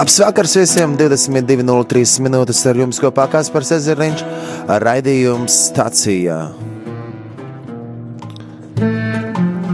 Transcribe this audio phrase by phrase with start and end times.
[0.00, 0.94] Labs vakars visiem!
[0.96, 4.22] 22.03 minūtes ar jums kopā Kaspars Ezeriņš
[4.80, 6.36] raidījums stacijā.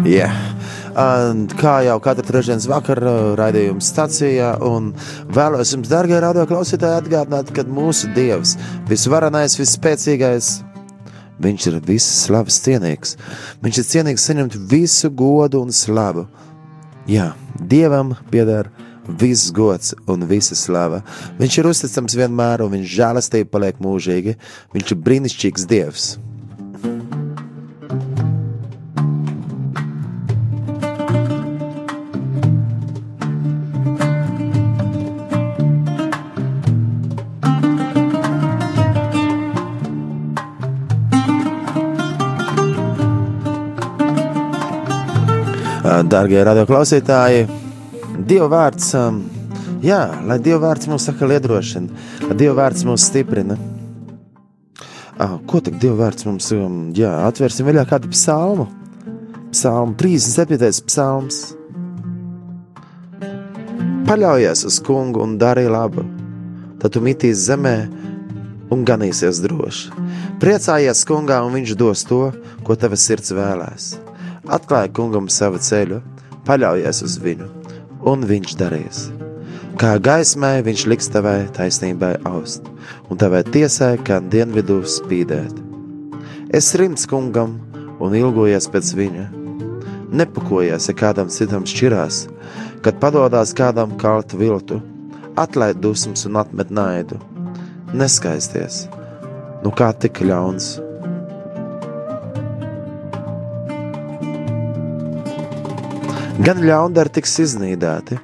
[0.03, 0.35] Yeah.
[1.61, 4.89] Kā jau katru trešdienas vakaru raidījums stacijā, un
[5.37, 8.57] vēlos jums, darbie radio klausītāji, atgādināt, ka mūsu Dievs,
[8.91, 10.57] visvarenais, visspēcīgais,
[11.39, 13.15] Viņš ir visas slavas cienīgs.
[13.63, 16.27] Viņš ir cienīgs saņemt visu godu un slavu.
[17.07, 17.29] Jā,
[17.63, 18.73] Dievam pieder
[19.09, 21.03] viss gods un visa slava.
[21.41, 24.39] Viņš ir uzticams vienmēr, un viņš žēlastība paliek mūžīgi.
[24.77, 26.15] Viņš ir brīnišķīgs Dievs.
[46.07, 47.47] Darbie radioklausītāji,
[48.27, 49.21] Dieva vārds, um,
[49.87, 53.55] jā, lai Dieva vārds mūs saka liedrošina, lai Dieva vārds mūs stiprina.
[55.15, 58.67] Ah, ko tad Dieva vārds mums, um, jā, atvērsim vēl kādu psalmu?
[59.53, 60.59] Psalmu 37.
[60.89, 61.39] psalms.
[64.11, 66.03] Paļaujies uz kungu un dari labu,
[66.83, 67.77] tad tu mitīs zemē
[68.75, 69.95] un ganīsies droši.
[70.43, 72.25] Priecājies kungā, un viņš dos to,
[72.67, 73.87] ko tavs sirds vēlēs.
[74.51, 76.03] Atklāj kungam savu ceļu,
[76.47, 77.49] paļaujies uz viņu,
[78.07, 79.07] un viņš darīs.
[79.77, 82.65] Kā gaismai viņš liks tavai taisnībai aust,
[83.11, 85.59] un tavai tiesai kā dienvidu spīdēt.
[86.55, 87.59] Es rimts kungam
[88.01, 89.27] un ilgojies pēc viņa.
[90.17, 92.23] Nepakojies, ja kādam citam šķirās,
[92.87, 94.81] kad padodas kādam kaltu viltu,
[95.37, 97.21] atlaid dusmas un atmet naidu.
[97.93, 98.87] Neskaisties,
[99.65, 100.77] nu kā tik ļauns
[106.37, 108.19] Gan ļaundari tiks iznīdēti,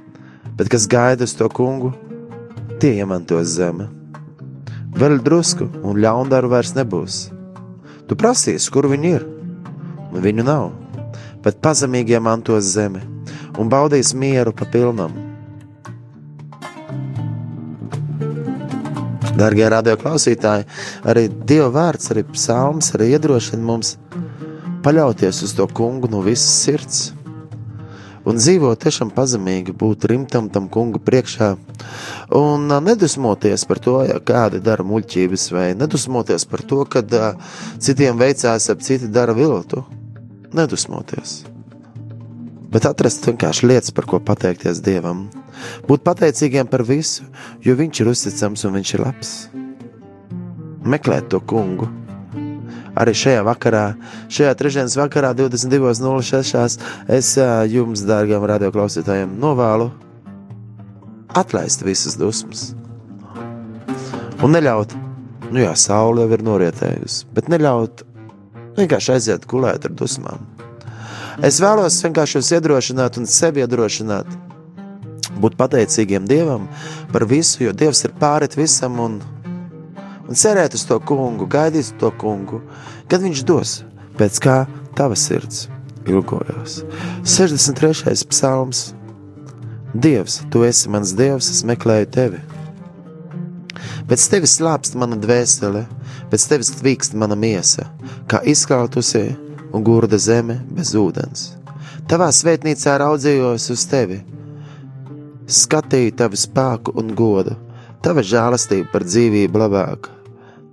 [0.59, 1.95] bet kas gaida uz to kungu,
[2.77, 3.87] tie iemantos zemi.
[5.01, 7.23] Vēl drusku, un ļaundaru vairs nebūs.
[8.05, 9.25] Tu prasīsi, kur viņi ir,
[10.11, 10.67] un viņu nav,
[11.41, 13.01] bet pazemīgie mantos zemi
[13.57, 15.17] un baudīs mieru pa pilnam.
[19.41, 20.69] Darbie radio klausītāji,
[21.09, 23.97] arī Dieva vārds, arī psalms, arī iedrošina mums
[24.85, 27.03] paļauties uz to kungu no visas sirds
[28.29, 31.53] un dzīvot tiešām pazemīgi, būt rimtam tam kungu priekšā
[32.39, 37.05] un nedusmoties par to, ja kādi dara muļķības, vai nedusmoties par to, ka
[37.79, 39.85] citiem veicās, ap citi dara viltu.
[40.53, 41.43] Nedusmoties.
[42.73, 45.27] Bet atrast vienkārši lietas, par ko pateikties Dievam.
[45.89, 47.27] Būt pateicīgiem par visu,
[47.65, 49.33] jo Viņš ir uzticams un Viņš ir labs.
[50.83, 51.89] Meklēt to kungu
[52.99, 53.85] arī šajā vakarā,
[54.33, 56.79] šajā trešdienas vakarā, 22.06.
[57.09, 57.35] es
[57.73, 59.91] jums, dārgiem radioklausītājiem, novēlu
[61.39, 62.73] atlaist visas dusmas.
[64.43, 64.95] Un neļaut,
[65.53, 68.03] nu jā, saule jau ir norietējusi, bet neļaut
[68.79, 70.49] vienkārši aiziet gulēt ar dusmām.
[71.47, 74.29] Es vēlos vienkārši jūs iedrošināt un sevi iedrošināt,
[75.43, 76.67] būt pateicīgiem Dievam
[77.13, 79.21] par visu, jo Dievs ir pārit visam un
[80.33, 82.63] un cerēt uz to kungu, gaidīt to kungu,
[83.13, 83.73] kad viņš dos,
[84.17, 84.55] pēc kā
[84.97, 85.67] tava sirds
[86.09, 86.79] ilgojas.
[87.29, 88.17] 63.
[88.31, 88.95] psalms.
[89.93, 92.41] Dievs, tu esi mans dievs, es meklēju tevi.
[94.09, 95.83] Pēc tevis slāpst mana dvēsele,
[96.33, 97.85] pēc tevis tvīkst mana miesa,
[98.25, 99.27] kā izkautusi
[99.69, 101.51] un gurda zeme bez ūdens.
[102.09, 104.23] Tavā svētnīcā raudzījos uz tevi,
[105.61, 107.59] skatīju tavu spēku un godu,
[108.01, 110.22] tava žēlastība par dzīvību labāka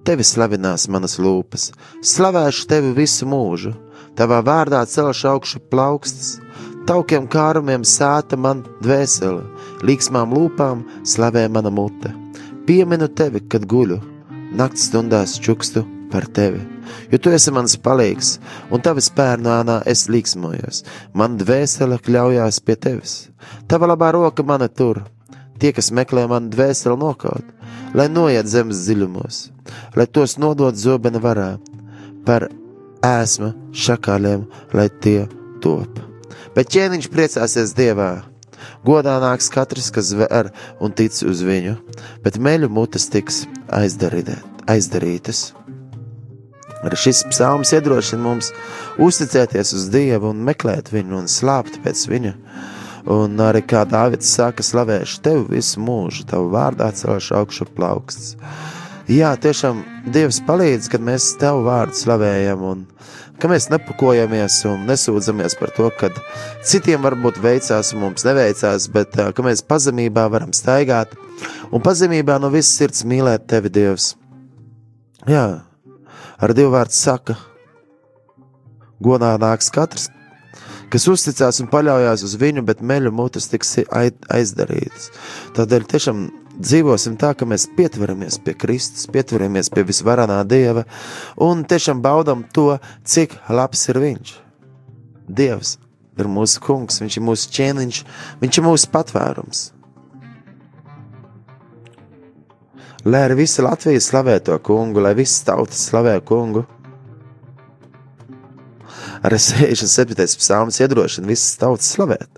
[0.09, 1.67] tevi slavinās manas lūpas,
[2.01, 3.75] slavēšu tevi visu mūžu,
[4.17, 6.31] tavā vārdā celšu augšu plaukstas,
[6.89, 9.44] taukiem kārumiem sēta man dvēsele,
[9.85, 12.09] līksmām lūpām slavē mana mute.
[12.65, 14.00] Pieminu tevi, kad guļu,
[14.57, 16.63] naktas stundās čukstu par tevi,
[17.13, 18.39] jo tu esi mans palīgs,
[18.73, 20.81] un tavi spērnānā es līksmojos,
[21.13, 23.15] man dvēsele kļaujās pie tevis,
[23.69, 25.03] tava labā roka mani tur,
[25.61, 27.58] tie, kas meklē manu dvēseli nokaut,
[27.94, 29.41] lai noiet zemes dziļumos,
[29.97, 31.51] lai tos nodot zobena varā,
[32.25, 32.47] par
[33.06, 35.24] ēsma šakāliem, lai tie
[35.63, 36.01] top.
[36.56, 38.12] Bet ķēniņš priecāsies Dievā.
[38.83, 40.51] Godā nāks katrs, kas ver
[40.83, 41.77] un tic uz viņu,
[42.24, 43.45] bet meļu mutes tiks
[43.75, 45.50] aizdarītas.
[46.80, 48.53] Arī šis psalms iedrošina mums
[49.03, 52.33] uzticēties uz Dievu un meklēt viņu un slāpt pēc viņa
[53.07, 58.36] Un arī kā Dārvids saka, slavēšu tevi visu mūžu, tavu vārdā celšu augšu plauksts.
[59.10, 59.80] Jā, tiešām
[60.13, 62.84] Dievs palīdz, kad mēs Tevu vārdu slavējam un
[63.42, 66.12] ka mēs nepakojamies un nesūdzamies par to, ka
[66.68, 71.16] citiem varbūt veicās un mums neveicās, bet ka mēs pazemībā varam staigāt
[71.71, 74.12] un pazemībā no visas sirds mīlēt tevi, Dievs.
[75.26, 75.45] Jā,
[76.38, 77.40] ar Dievu vārdu saka,
[79.02, 80.12] godā nāks katrs,
[80.92, 85.10] kas uzticās un paļaujas uz viņu, bet meļu mutes tiks aizdarītas.
[85.58, 86.24] Tādēļ tiešām
[86.60, 90.86] dzīvosim tā, ka mēs pietveramies pie Kristus, pietveramies pie visvarenā Dieva
[91.42, 92.74] un tiešām baudam to,
[93.08, 94.38] cik labs ir Viņš.
[95.30, 95.78] Dievs
[96.19, 98.02] ir mūsu kungs, Viņš ir mūsu ķēniņš,
[98.42, 99.68] Viņš ir mūsu patvērums.
[103.08, 106.66] Lai arī visa Latvija slavē to kungu, lai visas tautas slavē kungu.
[109.19, 110.38] Arī 67.
[110.40, 112.30] psalms iedrošina visas tautas slavēt.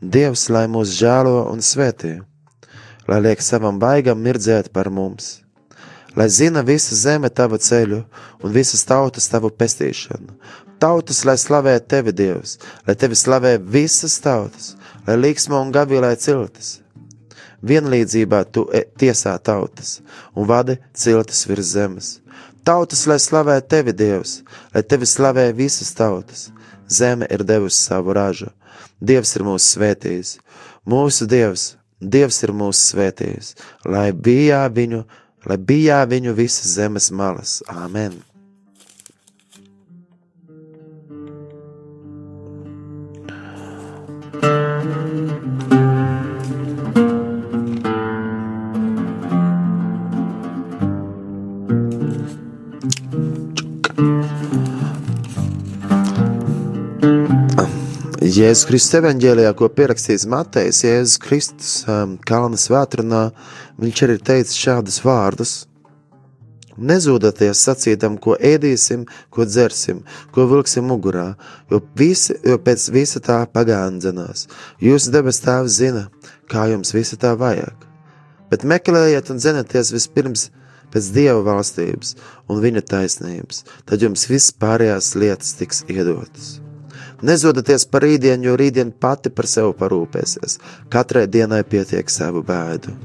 [0.00, 2.14] Dievs, lai mūs žēlo un svētī,
[3.08, 5.42] lai liek savam baigam mirdzēt par mums,
[6.16, 8.00] lai zina visa zeme tavu ceļu
[8.40, 10.32] un visas tautas tavu pestīšanu.
[10.80, 12.56] Tautas, lai slavē tevi, Dievs,
[12.88, 14.72] lai tevi slavē visas tautas,
[15.04, 16.78] lai līksmo un gavilē ciltis.
[17.60, 19.98] Vienlīdzībā tu e, tiesā tautas
[20.32, 22.14] un vadi ciltis virs zemes.
[22.64, 24.40] Tautas, lai slavē tevi, Dievs,
[24.74, 26.48] lai tevi slavē visas tautas.
[26.90, 28.50] Zeme ir devusi savu ražu,
[29.00, 30.32] Dievs ir mūsu svētījis,
[30.88, 35.04] mūsu Dievs, Dievs ir mūsu svētījis, lai bijā viņu,
[35.46, 37.60] lai bijā viņu visas zemes malas.
[37.68, 38.18] Āmen!
[58.30, 63.22] Jēzus Kristus evanģēlijā, ko pierakstījis Matejs, Jēzus Kristus um, kalna svētrunā,
[63.80, 65.54] viņš arī teica šādus vārdus.
[66.76, 69.02] Nezūdoties sacītam, ko ēdīsim,
[69.34, 70.04] ko dzersim,
[70.36, 71.32] ko vilksim mugurā,
[71.72, 74.46] jo, visi, jo pēc visa tā pagāndzenās.
[74.84, 76.06] Jūsu debes tēvs zina,
[76.46, 77.90] kā jums visa tā vajag.
[78.52, 80.50] Bet meklējiet un dzenieties vispirms
[80.94, 82.14] pēc Dieva valstības
[82.46, 86.60] un viņa taisnības, tad jums viss pārējās lietas tiks iedotas.
[87.22, 90.58] Nezodieties par rītdienu, jo rītdiena pati par sevi parūpēsies.
[90.92, 92.96] Katrai dienai pietiek savu bēdu.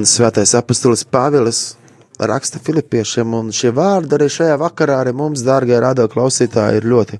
[0.00, 1.58] Un svētais apustulis Pāvils
[2.16, 7.18] raksta Filipiešiem, un šie vārdi arī šajā vakarā arī mums, dārgie radio klausītāji, ir ļoti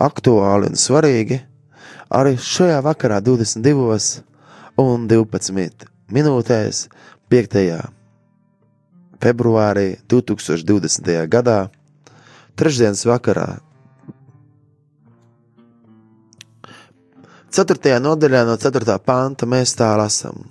[0.00, 1.36] aktuāli un svarīgi.
[2.16, 4.22] Arī šajā vakarā 22
[4.80, 5.84] un 12
[6.16, 6.80] minūtēs
[7.36, 7.66] 5.
[9.20, 11.12] februārī 2020.
[11.36, 11.58] gadā,
[12.56, 13.50] trešdienas vakarā,
[17.52, 18.00] 4.
[18.08, 18.98] nodaļā no 4.
[19.04, 20.46] panta mēs tā lasām.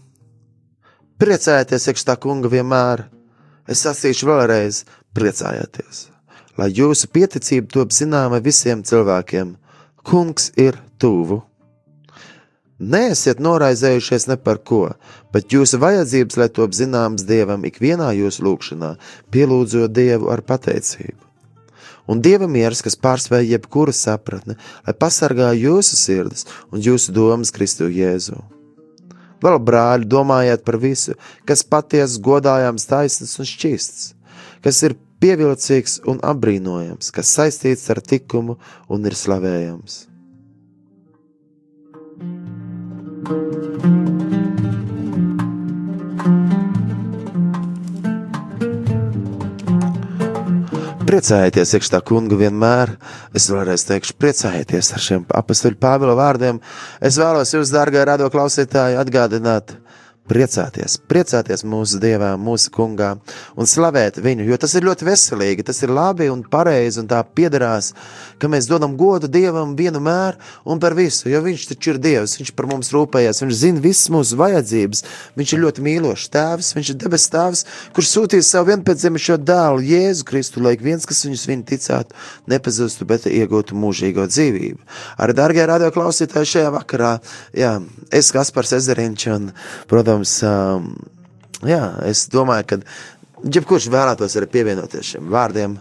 [1.21, 3.03] Priecājieties, iekš tā kunga vienmēr.
[3.69, 4.79] Es sasīšu vēlreiz,
[5.13, 6.07] priecājieties,
[6.57, 9.51] lai jūsu pieticība top zināma visiem cilvēkiem.
[10.01, 11.43] Kungs ir tuvu.
[12.81, 14.95] Neesiet noraizējušies ne par ko,
[15.29, 18.89] bet jūsu vajadzības, lai top zināmas Dievam ikvienā jūsu lūgšanā,
[19.29, 21.21] pielūdzot Dievu ar pateicību.
[22.09, 27.91] Un Dieva miers, kas pārspēj jebkuru sapratni, lai pasargā jūsu sirdis un jūsu domas Kristu
[27.93, 28.41] Jēzu.
[29.41, 31.15] Vēl, brāļi, domājiet par visu,
[31.49, 34.11] kas patiesi godājams, taisns un šķīsts,
[34.65, 38.57] kas ir pievilcīgs un apbrīnojams, kas saistīts ar likumu
[38.89, 40.07] un ir slavējams.
[42.21, 44.10] thank you
[51.11, 52.93] priecājieties, iekšā kunga vienmēr.
[53.35, 56.61] Es vēlreiz teikšu, priecājieties ar šiem apakstuļu Pāvila vārdiem.
[57.03, 59.75] Es vēlos jūs, dārgā radio klausītāji, atgādināt,
[60.29, 63.15] priecāties, priecāties mūsu Dievā, mūsu kungā
[63.59, 67.19] un slavēt viņu, jo tas ir ļoti veselīgi, tas ir labi un pareizi un tā
[67.25, 67.91] piederās,
[68.39, 72.53] ka mēs dodam godu Dievam vienmēr un par visu, jo viņš taču ir Dievs, viņš
[72.57, 75.03] par mums rūpējas, viņš zina visas mūsu vajadzības,
[75.41, 77.65] viņš ir ļoti mīlošs tēvs, viņš ir debes tēvs,
[77.97, 83.27] kurš sūtīs savu vienpēcdzimušo dēlu Jēzu Kristu, lai viens, kas viņus viņa ticētu, nepazustu, bet
[83.27, 84.79] iegūtu mūžīgo dzīvību.
[85.21, 87.13] Arī, dārgie radio klausītāji, šajā vakarā,
[87.57, 87.75] jā,
[88.13, 89.51] es Kaspars Ezeriņš un,
[89.91, 90.95] protams, protams, um,
[91.63, 92.79] jā, es domāju, ka
[93.55, 95.77] jebkurš vēlētos arī pievienoties šiem vārdiem.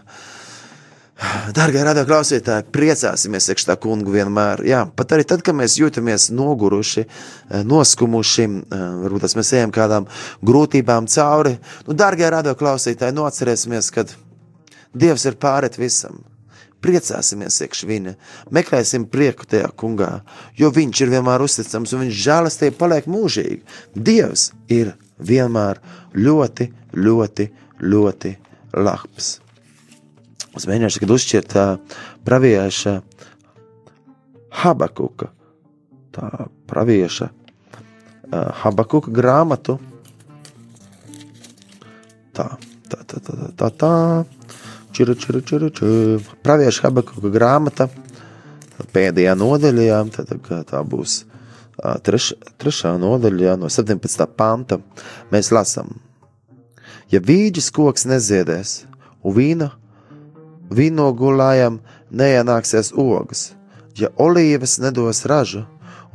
[1.53, 4.63] Darbie radio klausītāji, priecāsimies tā kungu vienmēr.
[4.65, 10.07] Jā, pat arī tad, kad mēs jūtamies noguruši, eh, noskumuši, eh, varbūt mēs ejam kādām
[10.41, 11.59] grūtībām cauri.
[11.87, 14.05] Nu, darbie radio klausītāji, nu atcerēsimies, ka
[14.91, 16.19] Dievs ir pārēt visam.
[16.81, 18.15] Priecāsimies iekš viņa,
[18.57, 20.23] meklēsim prieku tajā kungā,
[20.57, 23.61] jo viņš ir vienmēr uzticams un viņš žēlastība paliek mūžīgi.
[23.93, 25.81] Dievs ir vienmēr
[26.17, 27.47] ļoti, ļoti,
[27.85, 28.33] ļoti
[28.81, 29.35] labs.
[30.57, 32.97] Es mēģināšu tagad uzšķirt uh, pravieša
[34.61, 35.29] Habakuka,
[36.11, 36.27] tā
[36.67, 39.77] pravieša uh, Habakuka grāmatu.
[42.35, 42.49] Tā,
[42.89, 43.95] tā, tā, tā, tā, tā.
[44.91, 46.19] Čira, čira, čira, čira.
[46.43, 47.87] Pravieša Habakuka grāmata
[48.91, 50.33] pēdējā nodaļā, jā, tad,
[50.67, 51.21] tā būs
[52.03, 54.25] treš, trešā nodaļā no 17.
[54.35, 54.81] panta.
[55.31, 55.93] Mēs lasām,
[57.13, 58.81] ja vīģis koks neziedēs
[59.23, 59.71] un vīna
[60.71, 61.81] Vīnogulājam
[62.15, 63.49] neienāksies ogas,
[63.99, 65.65] ja olīvas nedos ražu,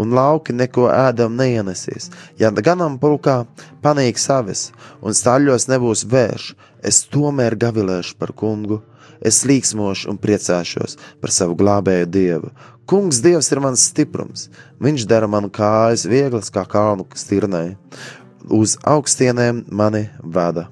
[0.01, 2.09] un lauki neko ēdam neienesīs.
[2.41, 3.43] Ja ganāmpulkā
[3.85, 6.55] panīk savis, un staļļos nebūs vērš,
[6.87, 8.81] es tomēr gavilēšu par kungu,
[9.21, 12.53] es līksmošu un priecāšos par savu glābēju dievu.
[12.87, 14.47] Kungs, Dievs ir mans stiprums,
[14.83, 17.75] viņš dara man kājas vieglas kā kalnu stirnai,
[18.47, 20.69] uz augstienēm mani vada.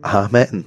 [0.00, 0.64] Amen!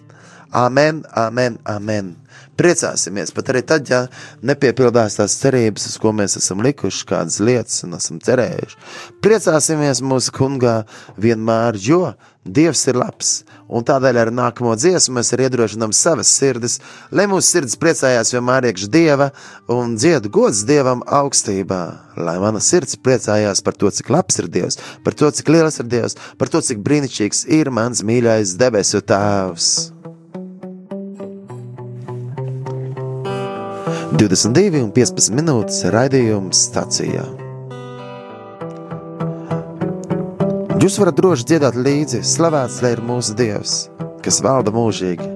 [0.53, 2.13] Amen, amen, amen.
[2.53, 4.03] Priecāsimies, pat arī tad, ja
[4.45, 8.77] nepiepildās tās cerības, uz ko mēs esam likuši, kādas lietas un esam cerējuši.
[9.25, 10.83] Priecāsimies mūsu kungā
[11.17, 13.29] vienmēr, jo Dievs ir labs,
[13.71, 16.75] un tādēļ ar nākamo dziesmu mēs arī iedrošinām savas sirdis,
[17.07, 19.29] lai mūsu sirds priecājās vienmēr iekš Dieva
[19.71, 21.81] un dziedu gods Dievam augstībā,
[22.19, 25.87] lai mana sirds priecājās par to, cik labs ir Dievs, par to, cik liels ir
[25.95, 29.92] Dievs, par to, cik brīnišķīgs ir mans mīļais debesu tēvs.
[34.13, 37.23] 22 un 15 minūtes raidījums stācijā.
[40.83, 43.75] Jūs varat droši dziedāt līdzi, slavēts lai ir mūsu Dievs,
[44.21, 45.29] kas valda mūžīgi.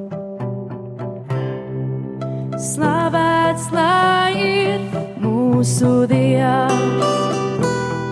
[2.61, 4.83] Slavēts lai ir
[5.23, 7.07] mūsu Dievs,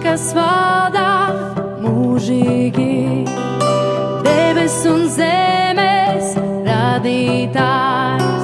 [0.05, 1.10] kas valda
[1.84, 2.95] mūžīgi,
[4.25, 6.34] debes un zemes
[6.69, 8.35] radītājs,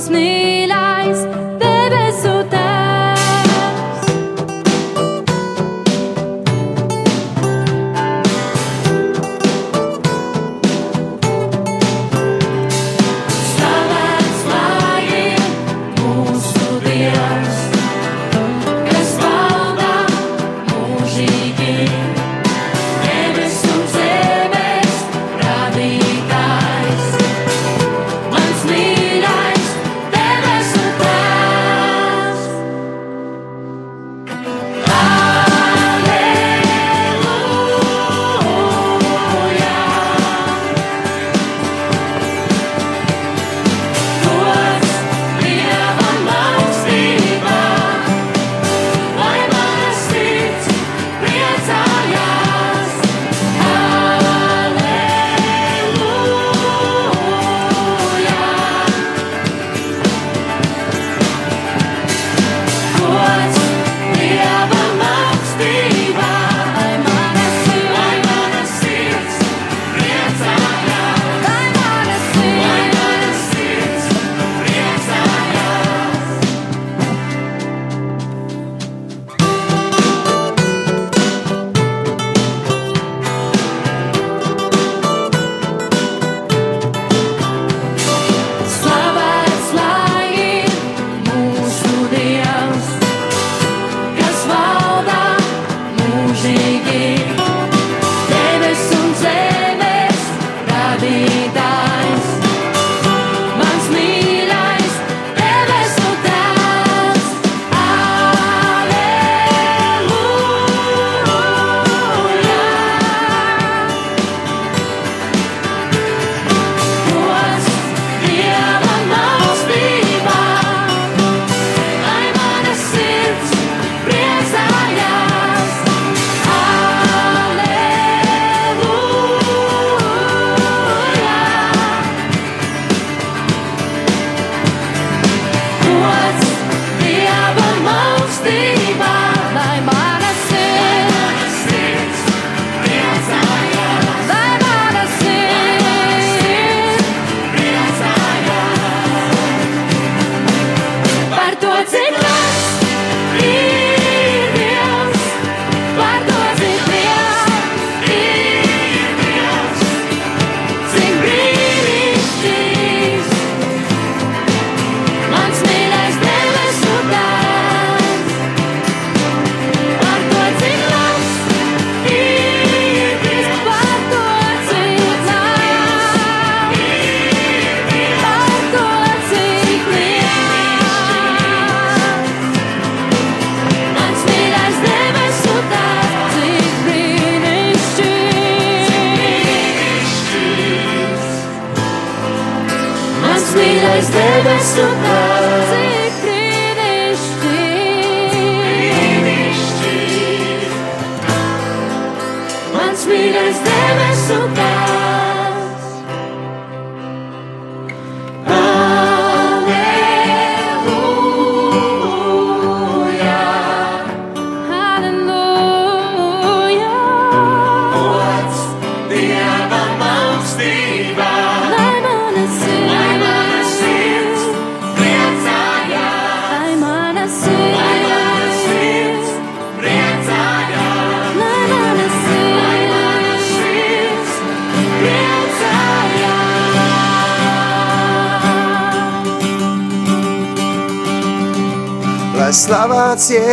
[0.00, 1.26] mans mīļākais.
[1.26, 1.39] mīļais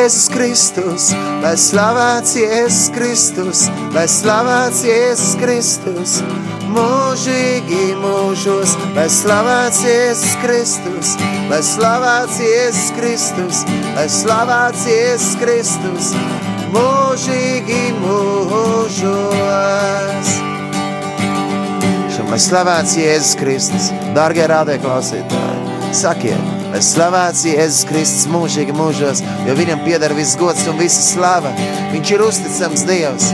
[0.07, 1.05] Jēzus Kristus,
[1.43, 6.13] lai slavēts Jēzus Kristus, lai slavēts Jēzus Kristus,
[6.71, 11.11] mūžīgi mūžos, lai slavēts Jēzus Kristus,
[11.51, 13.59] lai slavēts Jēzus Kristus,
[13.97, 16.15] lai slavēts Jēzus Kristus,
[16.71, 19.17] mūžīgi mūžos.
[22.31, 26.46] Lai slavēts Jēzus Kristus, dārgie rādē klausītāji, sakiet,
[26.77, 31.49] lai slavēts Jēzus Kristus mūžīgi mūžos, jo viņam pieder viss gods un visa slava.
[31.89, 33.31] Viņš ir uzticams Dievs,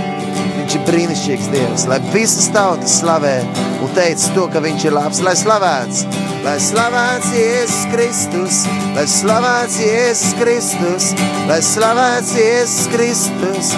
[0.62, 3.36] viņš ir brīnišķīgs Dievs, lai visas tautas slavē
[3.84, 6.06] un teica to, ka viņš ir labs, lai slavēts.
[6.46, 8.64] Lai slavēts Jēzus Kristus,
[8.96, 11.12] lai slavēts Jēzus Kristus,
[11.52, 13.76] lai slavēts Jēzus Kristus,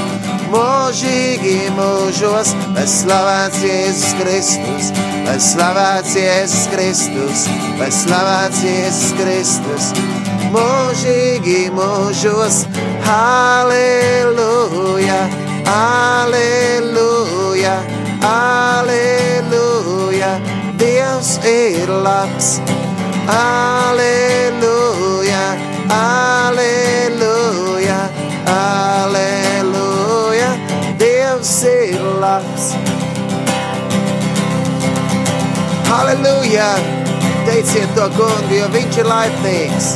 [0.56, 4.92] mūžīgi mūžos, lai slavēts Jēzus Kristus,
[5.26, 7.44] lai slavēts Jēzus Kristus,
[7.80, 9.90] lai slavēts Jēzus Kristus,
[10.56, 12.62] mūžīgi mūžos,
[13.08, 15.20] Halleluja,
[15.68, 17.76] Halleluja,
[18.24, 20.32] Halleluja,
[20.80, 22.50] Dievs ir labs,
[23.28, 25.46] Halleluja,
[25.92, 27.35] Halleluja,
[31.46, 32.74] Dievs ir labs.
[35.90, 36.72] Halleluja!
[37.46, 39.92] Teiciet to kungu, jo viņš ir laipnīgs.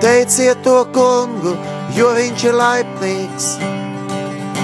[0.00, 1.52] Teiciet to kungu,
[1.92, 3.50] jo viņš ir laipnīgs.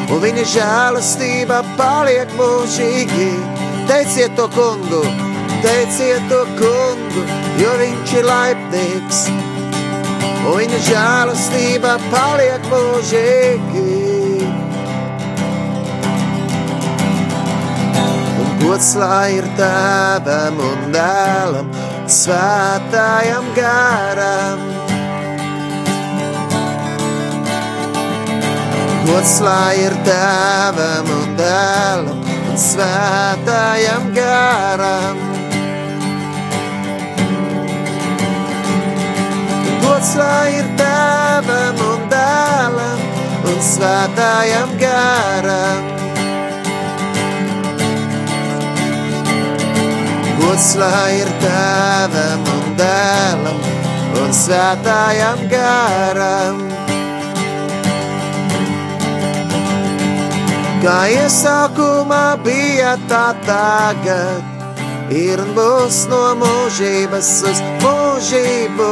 [0.08, 3.30] Un viņa žēlastība paliek mūžīgi.
[3.92, 5.04] Teiciet to kungu,
[5.60, 7.28] teiciet to kungu,
[7.60, 9.24] jo viņš ir laipnīgs.
[10.48, 14.07] Un viņa žēlastība paliek mūžīgi.
[18.68, 21.68] Gods lai ir tēvam un dēlam,
[22.12, 24.64] svētājam garam.
[29.08, 35.24] Gods lai ir tēvam un dēlam un svētājam garam.
[39.86, 43.06] Gods lai ir tēvam un dēlam
[43.48, 45.47] un svētājam garam.
[50.58, 53.58] Gods lai ir tēvam un dēlam
[54.18, 56.56] un svētājam garam.
[60.82, 64.42] Kā iesākumā bija tā tagad,
[65.14, 68.88] ir un būs no mūžības uz mūžību.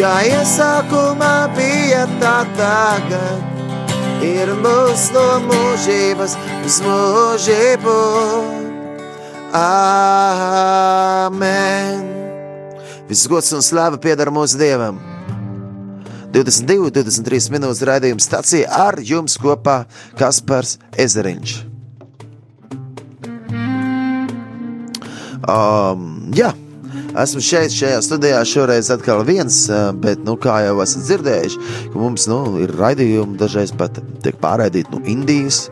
[0.00, 3.46] Kā iesākumā bija tā tagad,
[4.32, 8.61] ir un būs no mūžības uz mūžību.
[9.52, 11.28] Āmen!
[13.04, 14.96] Viss gods un slāva pieder mūsu Dievam!
[16.32, 19.84] 22, 23 minūtes raidījuma stācija ar jums kopā
[20.16, 21.52] Kaspars Ezeriņš.
[25.42, 26.54] Um, jā,
[27.20, 31.58] esmu šeit, šajā studijā šoreiz atkal viens, uh, bet, nu, kā jau esat dzirdējuši,
[31.92, 35.66] ka mums nu, ir raidījumi dažreiz pat tiek pārraidīti no Indijas,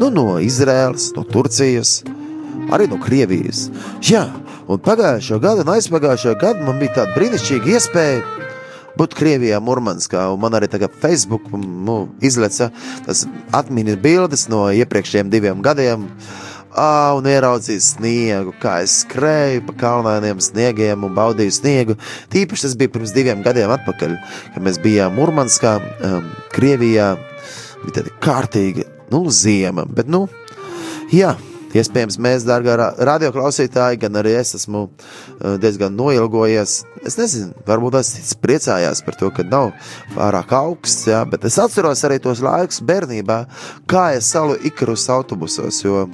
[0.00, 2.00] nu, no Izraēlas, no Turcijas,
[2.74, 3.66] arī no Krievijas.
[4.04, 4.24] Jā,
[4.66, 8.24] un pagājušo gadu un aizpagājušo gadu man bija tāda brīnišķīga iespēja
[8.96, 12.70] būt Krievijā, Murmanskā, un man arī tagad Facebook nu, izleca
[13.06, 13.26] tas
[13.56, 16.08] atmiņas bildes no iepriekšējiem diviem gadiem.
[16.76, 21.96] Ā, un ieraudzīju sniegu, kā es skrēju pa kalnainiem sniegiem un baudīju sniegu.
[22.32, 24.12] Tīpaši tas bija pirms diviem gadiem atpakaļ,
[24.52, 27.14] kad mēs bijām Murmanskā, um, Krievijā.
[27.80, 30.26] Bija tāda kārtīga, nu, ziema, bet, nu,
[31.14, 31.32] jā,
[31.74, 36.76] Iespējams, mēs, ra- radioklausītāji, gan arī es esmu uh, diezgan noilgojies.
[37.06, 39.72] Es nezinu, varbūt tas cits priecājās par to, ka nav
[40.14, 43.38] pārāk augsts, jā, bet es atceros arī tos laikus bērnībā,
[43.90, 46.06] kā es salu ikarus autobusos, jo,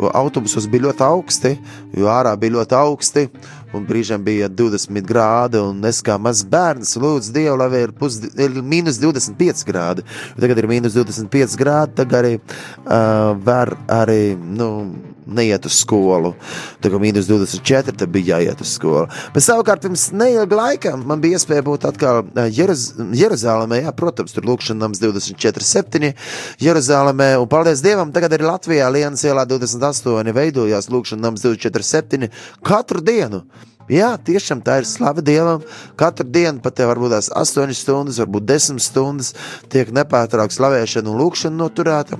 [0.00, 1.54] jo autobusos bija ļoti augsti,
[1.96, 3.28] jo ārā bija ļoti augsti,
[3.76, 8.18] un brīžiem bija 20 grādi, un es kā mazs bērns lūdzu Dievu, lai ir, pus,
[8.34, 10.06] ir mīnus 25 grādi.
[10.40, 14.70] Tagad ir mīnus 25 grādi, tagad arī uh, var arī, nu,
[15.26, 16.32] neiet uz skolu.
[16.82, 19.06] Tā kā mīnus 24, tad bija jāiet uz skolu.
[19.34, 23.82] Bet savukārt pirms neilga laika man bija iespēja būt atkal ā, Jeruz Jeruzalemē.
[23.84, 26.12] Jā, protams, tur lūkšanams 24, 7
[26.62, 27.30] Jeruzalemē.
[27.42, 32.30] Un paldies Dievam, tagad arī Latvijā Lienas ielā 28 veidojās lūkšanams 24, 7
[32.66, 33.44] katru dienu.
[33.90, 35.62] Jā, tiešām tā ir slava Dievam.
[35.98, 39.34] Katru dienu pat te varbūt tās 8 stundas, varbūt 10 stundas
[39.70, 42.18] tiek nepārtraukta slavēšana un lūkšana noturēta.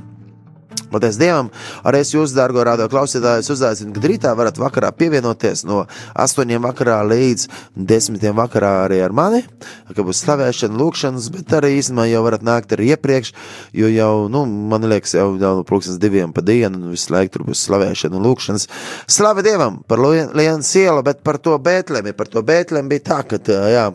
[0.90, 1.48] Paldies Dievam!
[1.86, 5.82] Arī es jūs, dārgo rādio klausītājus, uzaicinu, ka rītā varat vakarā pievienoties no
[6.14, 9.42] 8 vakarā līdz 10 vakarā arī ar mani,
[9.90, 13.32] ka būs slavēšana, lūkšanas, bet arī īstenībā jau varat nākt arī iepriekš,
[13.76, 17.46] jo jau, nu, man liekas, jau, jau pulkstens diviem pa dienu, un visu laiku tur
[17.48, 18.68] būs slavēšana un lūkšanas.
[19.10, 23.40] Slava Dievam par lienu sielu, bet par to Bētlemi, par to Bētlemi bija tā, ka,
[23.42, 23.86] tā, jā,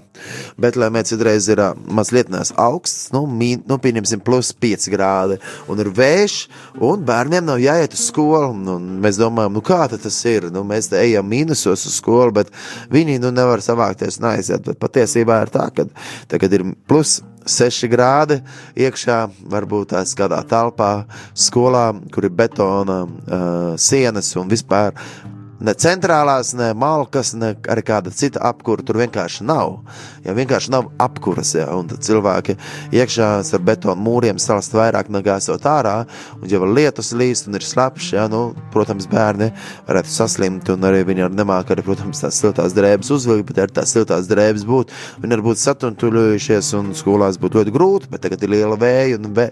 [0.61, 5.39] Bētlemē citreiz ir mazliet nes augsts, nu, mī, nu, pieņemsim plus 5 grādi,
[5.71, 6.37] un ir vējš,
[6.81, 8.51] un bērniem nav jāiet uz skolu.
[8.75, 10.49] Un mēs domājam, nu kā tas ir?
[10.53, 12.53] Nu, mēs te ejam mīnusos uz skolu, bet
[12.93, 14.65] viņi nu nevar savākties un aiziet.
[14.65, 15.87] Bet patiesībā ir tā, ka
[16.31, 18.37] tagad ir plus 6 grādi
[18.77, 20.91] iekšā, varbūt tās kādā telpā,
[21.33, 24.97] skolā, kur ir betona uh, sienas un vispār.
[25.61, 29.77] Ne centrālās, ne malkas, ne arī kāda cita apkūra tur vienkārši nav.
[30.25, 32.55] Ja vienkārši nav apkuras, ja, un cilvēki
[32.97, 35.95] iekšā ar betonu mūriem salst vairāk nekā esot ārā,
[36.39, 38.41] un ja vēl lietus līst un ir slapjš, ja, nu,
[38.73, 39.51] protams, bērni
[39.87, 43.75] varētu saslimt, un arī viņi ar nemāk arī, protams, tās siltās drēbes uzvilkt, bet ar
[43.81, 48.45] tās siltās drēbes būt, viņi var būt satuntuļojušies, un skolās būtu ļoti grūti, bet tagad
[48.45, 49.47] ir liela vēja un, vē,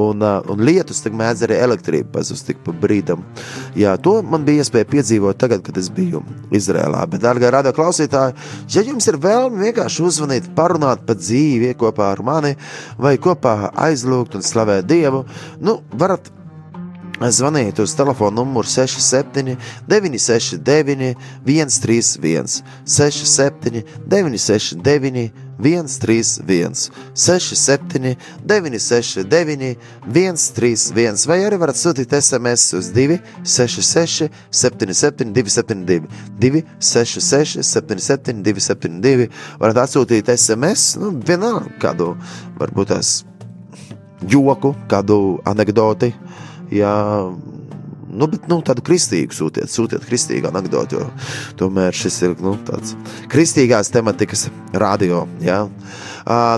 [0.00, 3.22] un, uh, un lietus, tad mēdz arī elektrība pazust tik pa brīdam.
[3.78, 6.22] Jā, to man bija iespēja piedzīvot tagad, kad es biju
[6.54, 8.34] Izrēlā, bet, dārgā radio klausītāji,
[8.74, 12.54] ja jums ir vēlme vienkārši uzvanīt, parunāt par dzīvi kopā ar mani,
[12.98, 15.24] vai kopā aizlūgt un slavēt Dievu,
[15.62, 16.32] nu, varat
[17.30, 21.14] Zvaniet uz telefona numuru 67, 969,
[21.46, 35.34] 131, 67, 969, 131, 67, 969, 131, vai arī varat sūtīt SMS uz 266, 77,
[35.36, 36.08] 272,
[36.40, 39.28] 266, 77, 272.
[39.62, 42.14] Varat atsūtīt SMS, nu, vienalga kādu,
[42.58, 43.14] varbūt tās
[44.30, 46.12] joku, kādu anekdoti.
[46.74, 46.94] Jā,
[48.14, 51.08] nu, bet, nu, tādu kristīgu sūtiet, sūtiet kristīgu anekdoti, jo
[51.60, 52.94] tomēr šis ir nu, tāds
[53.32, 55.24] kristīgās tematikas radio.
[55.44, 55.64] Ja?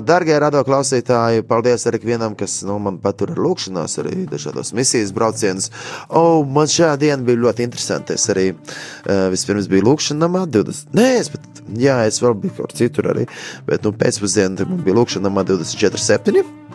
[0.07, 5.11] Dargie radio klausītāji, paldies arī vienam, kas nu, man patur ar lūkšanās, arī dažādos misijas
[5.16, 5.73] braucienus.
[6.07, 8.14] O, oh, man šā diena bija ļoti interesanti.
[8.14, 10.95] Es arī uh, vispirms biju lūkšanamā 20.
[10.97, 13.27] Nē, es pat, jā, es vēl biju kaut kur citur arī,
[13.66, 16.66] bet nu, pēcpusdienā man bija lūkšanamā 24.7.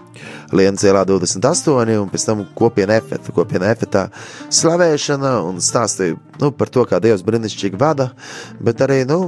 [0.55, 4.07] Liencelā 28, un pēc tam kopiena efekta, kopiena efektā
[4.51, 8.11] slavēšana un stāstīja nu, par to, kā Dievs brīnišķīgi vada,
[8.59, 9.21] bet arī, nu,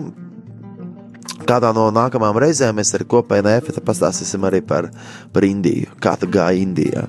[1.48, 4.90] Kādā no nākamajām reizēm mēs ar kopēju efektu pastāstīsim arī par,
[5.34, 7.04] par Indiju, kā tā gāja Indijā.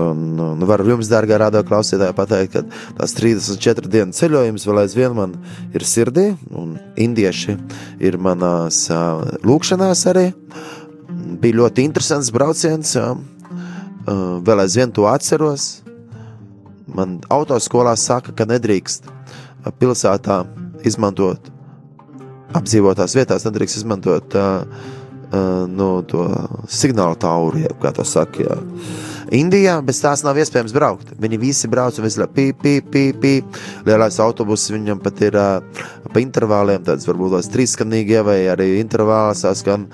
[0.00, 5.16] Un, un varu jums, dārgā radio klausītāja, pateikt, ka tās 34 dienas ceļojums vēl aizvien
[5.16, 5.36] man
[5.76, 7.58] ir sirdī, un indieši
[8.04, 10.30] ir manās uh, lūkšanās arī.
[11.42, 12.96] Bija ļoti interesants brauciens.
[13.00, 13.33] Uh,
[14.06, 15.82] vēl aizvien to atceros.
[16.94, 20.42] Man autoskolā saka, ka nedrīkst uh, pilsētā
[20.84, 21.50] izmantot
[22.54, 24.66] apdzīvotās vietās, nedrīkst izmantot uh,
[25.32, 26.28] uh, nu, to
[26.70, 28.44] signālu tauru, kā to saka.
[28.44, 28.58] Jā.
[29.32, 31.14] Indijā bez tās nav iespējams braukt.
[31.20, 33.32] Viņi visi brauc un visu laiku pī, pī, pī.
[33.86, 39.44] Lielais autobuss viņam pat ir uh, pa intervāliem, tāds varbūt tās trīsskanīgie vai arī intervālās
[39.46, 39.88] saskan.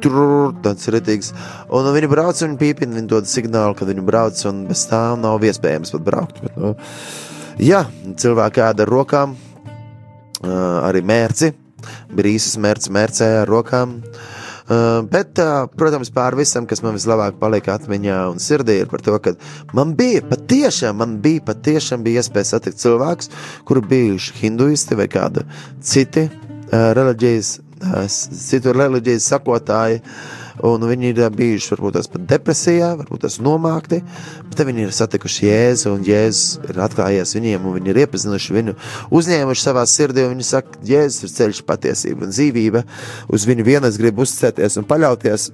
[0.00, 1.34] Tur tāds ritīgs.
[1.76, 5.44] Un viņi brauc, viņi pīpina, viņi dod signālu, ka viņi brauc, un bez tā nav
[5.44, 6.40] iespējams pat braukt.
[6.40, 6.72] Bet, nu,
[7.60, 7.84] jā,
[8.22, 10.52] cilvēki ēda ar rokām, uh,
[10.88, 11.52] arī mērci,
[12.16, 13.98] brīsas mērci mērcē ar rokām.
[14.00, 14.39] Uh,
[15.10, 19.16] bet, uh, protams, pār visam, kas man vislabāk paliek atmiņā un sirdī, ir par to,
[19.22, 19.32] ka
[19.74, 23.32] man bija patiešām, man bija patiešām bija iespēja satikt cilvēkus,
[23.66, 25.42] kuri bijuši hinduisti vai kāda
[25.82, 30.04] citi uh, reliģijas, uh, citu reliģijas sakotāji.
[30.66, 34.00] Un viņi ir bijuši varbūt tās pat depresijā, varbūt tās nomākti,
[34.50, 38.76] bet viņi ir satikuši Jēzu, un Jēzus ir atklājies viņiem, un viņi ir iepazinuši viņu,
[39.20, 42.84] uzņēmuši savā sirdī, un viņi saka, Jēzus ir ceļš, patiesība un dzīvība,
[43.32, 45.50] uz viņu vienas grib uzticēties un paļauties.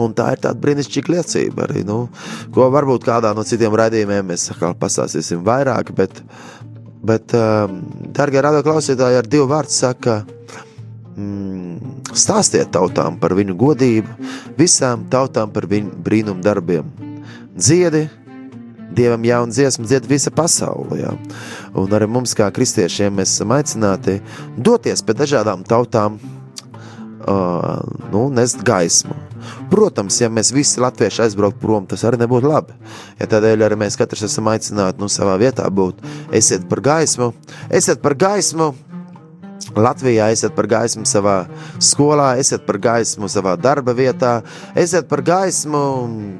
[0.00, 2.06] Un tā ir tāda brīnišķīga liecība arī, nu,
[2.54, 4.46] ko varbūt kādā no citiem raidījumiem mēs
[4.80, 6.22] pastāstīsim vairāk, bet,
[7.04, 7.82] bet um,
[8.16, 10.22] darbie radioklausītāji, ar divu vārdu saka,
[11.12, 14.16] mm, stāstiet tautām par viņu godību,
[14.58, 16.90] visām tautām par viņu brīnumu darbiem.
[17.56, 18.08] Dziedi,
[18.92, 20.98] Dievam jaunu dziesmu dzied visa pasaule.
[21.00, 21.14] Jā.
[21.80, 24.18] Un arī mums, kā kristiešiem, mēs esam aicināti
[24.60, 26.18] doties pie dažādām tautām,
[27.24, 27.80] uh,
[28.12, 29.16] nu, nest gaismu.
[29.72, 32.76] Protams, ja mēs visi latvieši aizbrauktu prom, tas arī nebūtu labi.
[33.20, 36.04] Ja tādēļ arī mēs katrs esam aicināti nu, savā vietā būt.
[36.34, 37.32] Esiet par gaismu,
[37.72, 38.72] esiet par gaismu.
[39.76, 41.36] Latvijā esiet par gaismu savā
[41.82, 44.40] skolā, esiet par gaismu savā darba vietā,
[44.78, 45.82] esiet par gaismu,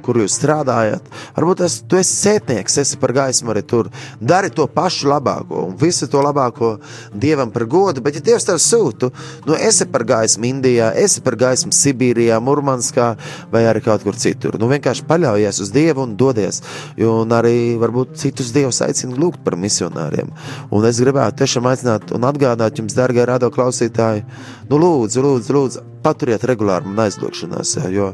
[0.04, 1.06] kur jūs strādājat.
[1.36, 3.88] Varbūt tas, tu esi sētnieks, esi par gaismu arī tur.
[4.20, 6.74] Dari to pašu labāko un visu to labāko
[7.12, 8.02] Dievam par godu.
[8.04, 9.10] Bet, ja Dievs tev sūta,
[9.46, 13.12] nu esi par gaismu Indijā, esi par gaismu Sibīrijā, Murmanskā
[13.52, 14.58] vai arī kaut kur citur.
[14.60, 16.62] Nu, vienkārši paļaujies uz Dievu un dodies.
[17.00, 20.30] Un arī varbūt citus Dievus aicina lūgt par misionāriem.
[20.72, 24.26] Un es gribētu tiešām aicināt un atgādāt jums, darbie radio klausītāji,
[24.70, 28.08] nu lūdzu, lūdzu, lūdzu paturiet regulāri man aizlūgšanās, jo,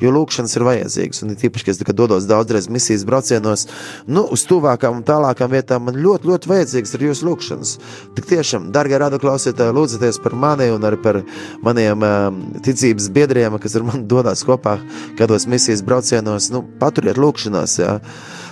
[0.00, 1.22] jo lūgšanas ir vajadzīgas.
[1.24, 3.66] Un tīpaši, kad dodos daudzreiz misijas braucienos,
[4.08, 7.74] nu, uz tuvākām un tālākām vietām, man ļoti, ļoti vajadzīgs ir jūsu lūgšanas.
[8.16, 11.20] Tik tiešām, darbie radio klausītāji, lūdzieties par mani un arī par
[11.64, 14.78] maniem um, ticības biedriem, kas ar mani dodas kopā
[15.18, 16.50] kādos misijas braucienos.
[16.54, 17.98] Nu, paturiet lūgšanās, jā.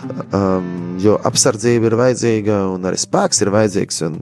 [0.02, 4.00] Um, jo apsardzība ir vajadzīga, un arī spēks ir vajadzīgs.
[4.06, 4.16] Un,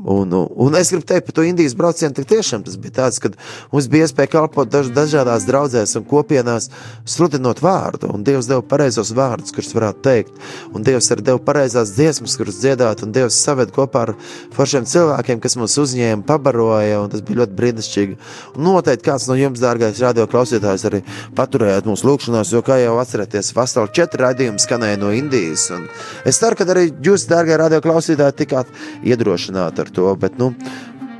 [0.00, 3.20] un, un, un es gribu teikt par to Indijas braucienu, tik tiešām tas bija tāds,
[3.22, 3.30] ka
[3.70, 6.66] mums bija iespēja kalpot daž, dažādās draudzēs un kopienās,
[7.06, 10.40] sludinot vārdu, un Dievs deva pareizos vārdus, kurus varētu teikt,
[10.74, 14.14] un Dievs arī deva pareizās dziesmas, kuras dziedāt, un Dievs saved kopā ar
[14.56, 18.18] foršiem cilvēkiem, kas mūs uzņēma, pabaroja, un tas bija ļoti brīnišķīgi.
[18.56, 21.04] Un noteikti kāds no jums, dārgais radio klausītājs, arī
[21.38, 25.68] paturējāt mūsu lūgšanās, jo, kā jau atcerieties, veseli četri raidījumi skanēja no Indijas.
[25.76, 25.86] Un
[26.26, 28.72] es ceru, ka arī jūs, dārgie radio klausītāji, tikāt
[29.06, 30.08] iedrošināti ar to.
[30.20, 30.52] Bet, nu,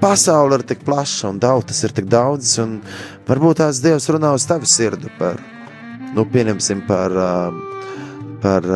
[0.00, 2.78] pasaule ir tik plaša un tautas ir tik daudzas, un
[3.28, 5.40] varbūt tās Dievs runā uz tavu sirdi par,
[6.16, 7.14] nu, pieņemsim par,
[8.42, 8.70] par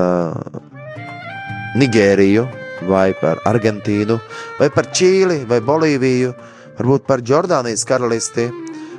[1.75, 2.45] Nigēriju,
[2.89, 4.19] vai par Argentīnu,
[4.61, 6.35] vai par Čīli, vai Bolīviju,
[6.79, 8.51] varbūt par Jordānijas karalisti.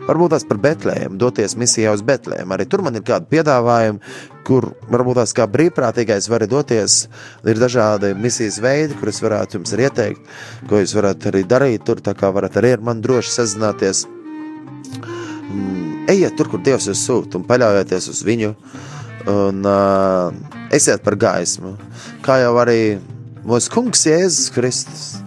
[0.06, 2.54] Varbūt tās par Betlēmu, doties misijā uz Betlēmu.
[2.54, 4.13] Arī tur man ir kādi piedāvājumi,
[4.46, 6.98] kur varbūt tās kā brīvprātīgais var doties.
[7.50, 10.30] Ir dažādi misijas veidi, kurus varētu jums ieteikt,
[10.70, 11.88] ko jūs varat arī darīt.
[11.89, 14.06] Tur tā kā varat arī ar mani droši sazināties.
[15.50, 18.54] Mm, ejiet tur, kur Dievs jūs sūta un paļaujieties uz viņu.
[19.34, 20.30] Un uh,
[20.70, 21.80] esiet par gaismu.
[22.26, 23.00] Kā jau arī
[23.41, 25.25] mūsu kungs Jēzus Kristus.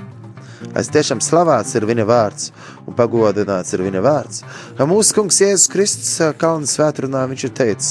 [0.79, 2.51] Es tiešām slavēts ir viņa vārds
[2.89, 4.43] un pagodināts ir viņa vārds.
[4.79, 7.91] Kā mūsu kungs Jēzus Kristus kalnu svētrunā viņš ir teicis,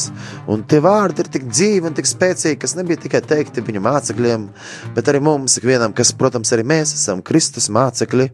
[0.51, 4.47] un tie vārdi ir tik dzīvi un tik spēcīgi, kas nebija tikai teikti viņa mācekļiem,
[4.97, 8.29] bet arī mums ikvienam, kas, protams, arī mēs esam Kristus mācekļi,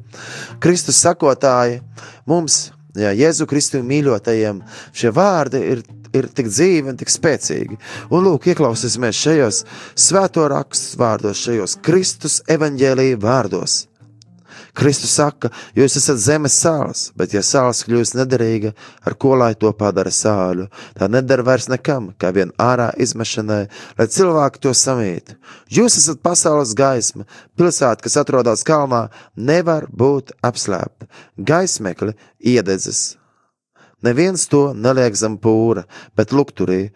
[0.64, 1.82] Kristus sakotāji,
[2.30, 4.64] mums, jā, Jēzu Kristu mīļotajiem,
[4.96, 7.80] šie vārdi ir ir tik dzīvi un tik spēcīgi.
[8.14, 9.64] Un lūk, ieklausīsimies šajos
[9.98, 13.80] svēto rakstu vārdos, šajos Kristus evaņģēlīja vārdos.
[14.74, 18.72] Kristus saka, jūs esat zemes sāls, bet ja sāls kļūst nederīga,
[19.06, 20.66] ar ko lai to padara sāļu,
[20.98, 23.68] tā nedara vairs nekam, kā vien ārā izmešanai,
[24.00, 25.38] lai cilvēki to samītu.
[25.78, 29.08] Jūs esat pasaules gaisma, pilsēta, kas atrodas kalnā,
[29.38, 31.06] nevar būt apslēpta.
[31.38, 33.12] Gaismekli iededzas.
[34.04, 35.86] Neviens to neliek zem pūra,
[36.18, 36.90] bet lukturī,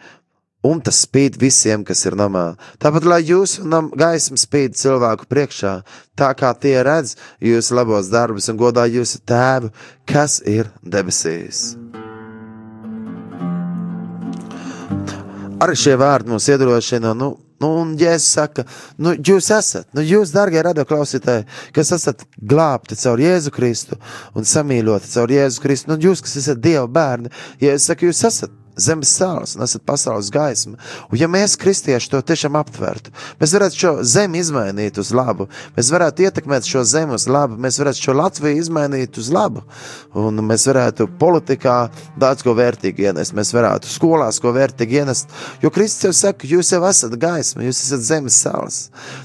[0.65, 2.55] un tas spīd visiem, kas ir namā.
[2.81, 3.65] Tāpat, lai jūsu
[3.97, 5.73] gaisma spīd cilvēku priekšā,
[6.17, 9.71] tā kā tie redz jūsu labos darbus un godā jūsu tēvu,
[10.09, 11.75] kas ir debesīs.
[15.57, 18.65] Arī šie vārdi mums iedrošina, nu, nu, un Jēzus saka,
[19.01, 23.97] nu, jūs esat, nu, jūs, darbie radioklausītāji, kas esat glābti caur Jēzu Kristu
[24.37, 28.21] un samīļoti caur Jēzu Kristu, nu, jūs, kas esat Dieva bērni, ja es saku, jūs
[28.29, 30.77] esat zemes sāls un esat pasaules gaisma.
[31.11, 33.11] Un ja mēs, kristieši, to tiešām aptvertu,
[33.41, 37.79] mēs varētu šo zemi izmainīt uz labu, mēs varētu ietekmēt šo zemi uz labu, mēs
[37.81, 39.63] varētu šo Latviju izmainīt uz labu,
[40.17, 41.77] un mēs varētu politikā
[42.19, 46.71] daudz ko vērtīgu ienest, mēs varētu skolās ko vērtīgu ienest, jo Kristus jau saka, jūs
[46.73, 48.79] jau esat gaisma, jūs esat zemes sāls.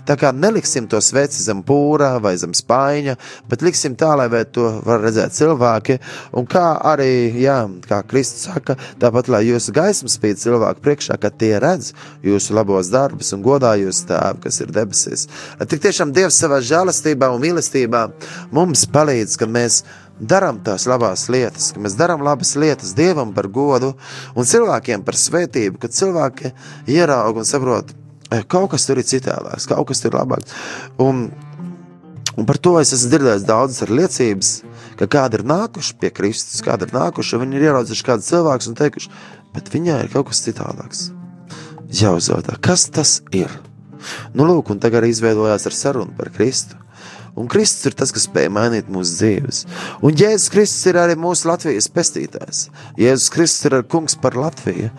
[0.09, 3.17] Tā kā neliksim to sveci zem pūrā vai zem spaiņa,
[3.51, 5.99] bet liksim tā, lai to var redzēt cilvēki,
[6.38, 7.12] un kā arī,
[7.43, 11.92] jā, kā Kristus saka, tāpat, lai jūsu gaisma spīd cilvēku priekšā, kad tie redz
[12.26, 15.26] jūsu labos darbus un godā jūsu tēvu, kas ir debesīs.
[15.61, 18.07] Lai tik tiešām Dievs savā žēlastībā un mīlestībā
[18.55, 19.83] mums palīdz, kad mēs
[20.20, 23.92] darām tās labās lietas, ka mēs darām labas lietas Dievam par godu
[24.37, 26.52] un cilvēkiem par svētību, kad cilvēki
[26.94, 27.94] ieraug un saprot,
[28.31, 30.52] "Eh, kaut kas tur ir citādāks, kaut kas tur ir labāks.
[30.98, 31.33] Un,
[32.37, 34.53] un par to es esmu dzirdējis daudzas liecības,
[35.01, 38.71] ka kādi ir nākuši pie Kristus, kādi ir nākuši, un viņi ir ieraudzījuši kādu cilvēku
[38.71, 39.12] un teikuši,
[39.55, 41.11] bet viņai ir kaut kas citādāks.
[41.92, 43.52] Jāuzjautā, kas tas ir?
[44.35, 46.81] Nu, lūk, un tagad arī izveidojās ar sarunu par Kristu.
[47.35, 49.62] Un Kristus ir tas, kas spēj mainīt mūsu dzīves.
[50.04, 52.66] Un Jēzus Kristus ir arī mūsu Latvijas pestītājs.
[53.00, 54.90] Jēzus Kristus ir kungs par Latviju.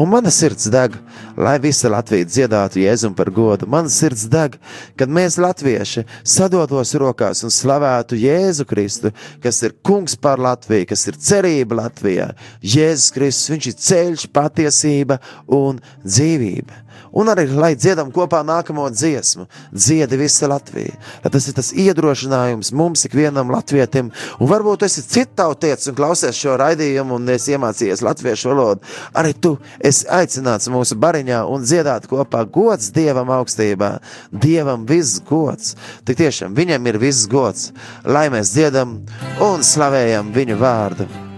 [0.00, 0.96] Un mana sirds deg,
[1.36, 3.68] lai visa Latvija dziedātu Jēzum par godu.
[3.68, 4.56] Mana sirds deg,
[4.96, 9.12] kad mēs, latvieši, sadotos rokās un slavētu Jēzu Kristu,
[9.44, 12.30] kas ir kungs par Latviju, kas ir cerība Latvijā.
[12.64, 15.20] Jēzus Kristus, viņš ir ceļš, patiesība
[15.52, 16.80] un dzīvība.
[17.12, 20.96] Un arī, lai dziedam kopā nākamo dziesmu, dziedi visa Latvija.
[21.22, 24.08] Tad tas ir tas iedrošinājums mums, ikvienam latvietim.
[24.40, 28.92] Un varbūt esi citautietis un klausies šo raidījumu un esi iemācījies latviešu valodu.
[29.18, 33.92] Arī tu esi aicināts mūsu bariņā un dziedāt kopā gods Dievam augstībā.
[34.32, 35.76] Dievam viss gods.
[36.08, 37.70] Tik tiešām viņam ir viss gods,
[38.04, 39.02] lai mēs dziedam
[39.44, 41.31] un slavējam viņu vārdu.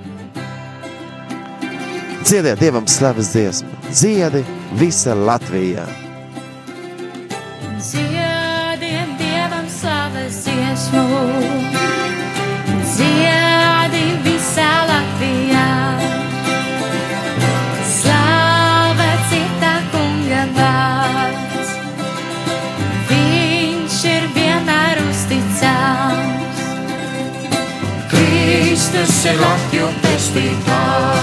[2.25, 4.41] Dziediet Dievam slavas dziesmu, dziedi
[4.81, 5.85] visa Latvijā.
[7.77, 11.05] Dziediem Dievam slavas dziesmu,
[12.95, 15.69] dziedi visā Latvijā.
[17.93, 21.75] Slavēt citā kunga vārds,
[23.13, 26.65] viņš ir vienmēr uzticams.
[28.09, 31.14] Kristus ir Latviju pestītājs.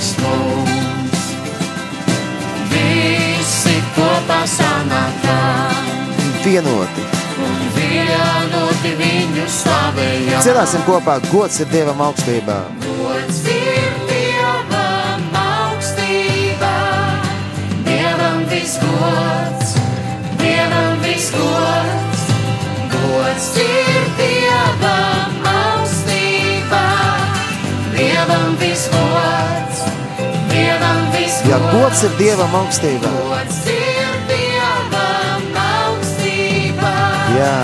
[0.00, 1.24] Devis mums.
[2.70, 5.76] Visi kopā sanākam
[6.44, 7.04] Vienoti.
[7.40, 10.40] un vienoti viņu slavējam.
[10.42, 12.89] Dziedāsim kopā, gods ir Dievam augstībā.
[31.50, 36.92] Ja gods ir Dievam augstībā, Gods ir Dievam augstībā,
[37.34, 37.56] jā,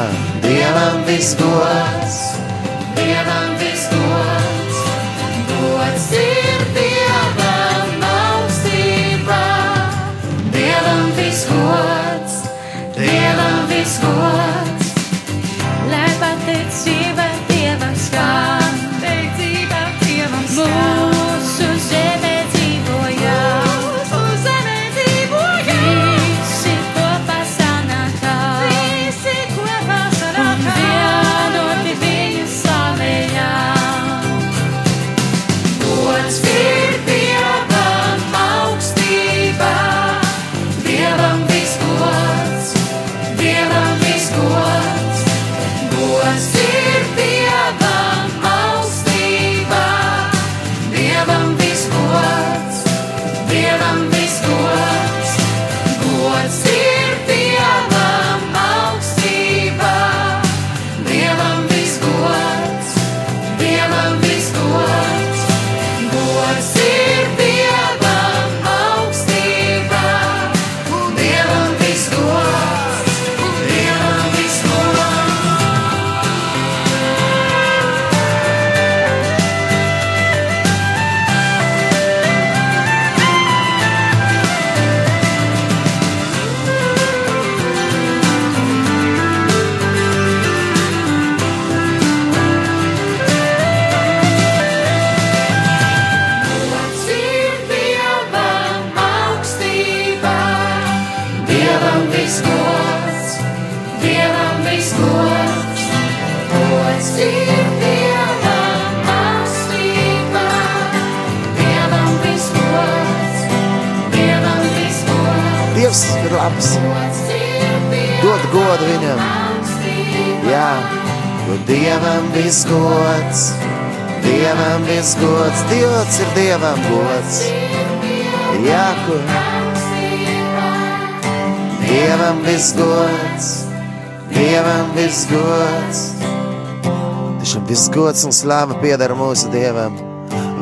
[137.96, 139.94] gods un slāva pieder mūsu Dievam.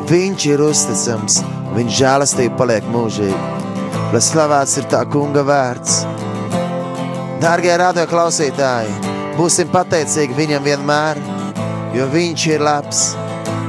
[0.07, 1.41] Viņš ir uzticams,
[1.75, 3.39] viņš žēlastība paliek mūžīgi.
[4.13, 5.97] Lai slavēts ir tā kunga vērts.
[7.43, 8.93] Dārgie radio klausītāji,
[9.35, 11.19] būsim pateicīgi viņam vienmēr,
[11.97, 13.03] jo viņš ir labs,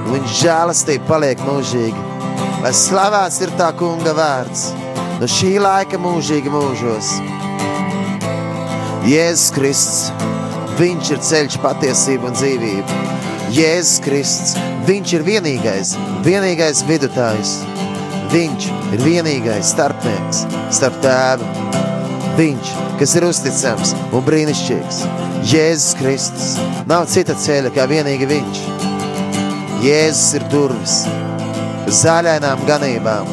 [0.04, 2.06] un viņš žēlastība paliek mūžīgi.
[2.62, 4.68] Lai slavēts ir tā kunga vērts,
[5.18, 7.16] no šī laika mūžīgi mūžos.
[9.10, 10.32] Jēzus Kristus,
[10.78, 13.15] viņš ir ceļš, patiesība un dzīvība.
[13.54, 14.56] Jēzus Kristus,
[14.88, 15.92] viņš ir vienīgais,
[16.26, 17.60] vienīgais vidutājs.
[18.32, 18.66] Viņš
[18.96, 20.40] ir vienīgais starpnieks
[20.74, 21.46] starp tēvu.
[22.40, 24.98] Viņš, kas ir uzticams un brīnišķīgs,
[25.46, 26.56] Jēzus Kristus,
[26.90, 28.64] nav cita ceļa kā vienīgi viņš.
[29.86, 30.98] Jēzus ir durvis,
[32.02, 33.30] zaļainām ganībām,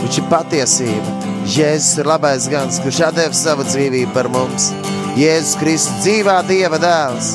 [0.00, 1.18] viņš ir patiesība.
[1.44, 4.72] Jēzus ir labais gans, kurš atdeva savu dzīvību par mums.
[5.18, 7.34] Jēzus Kristus, dzīvā Dieva dēls,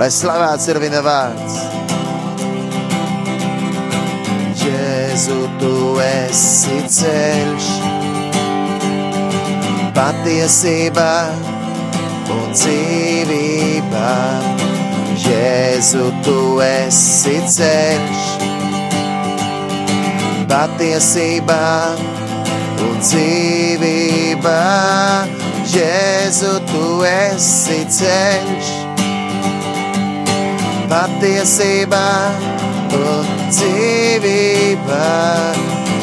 [0.00, 1.56] lai slavēts ir viņa vārds.
[4.60, 7.66] Jēzu, tu esi ceļš,
[9.98, 11.10] patiesība
[12.32, 14.14] un dzīvība.
[15.20, 18.26] Jēzu, tu esi ceļš,
[20.48, 21.62] patiesība
[22.88, 24.60] un dzīvība.
[25.70, 28.78] Jēzu, tu esi ceļš,
[30.90, 32.04] patiesība
[32.98, 35.04] un dzīvība.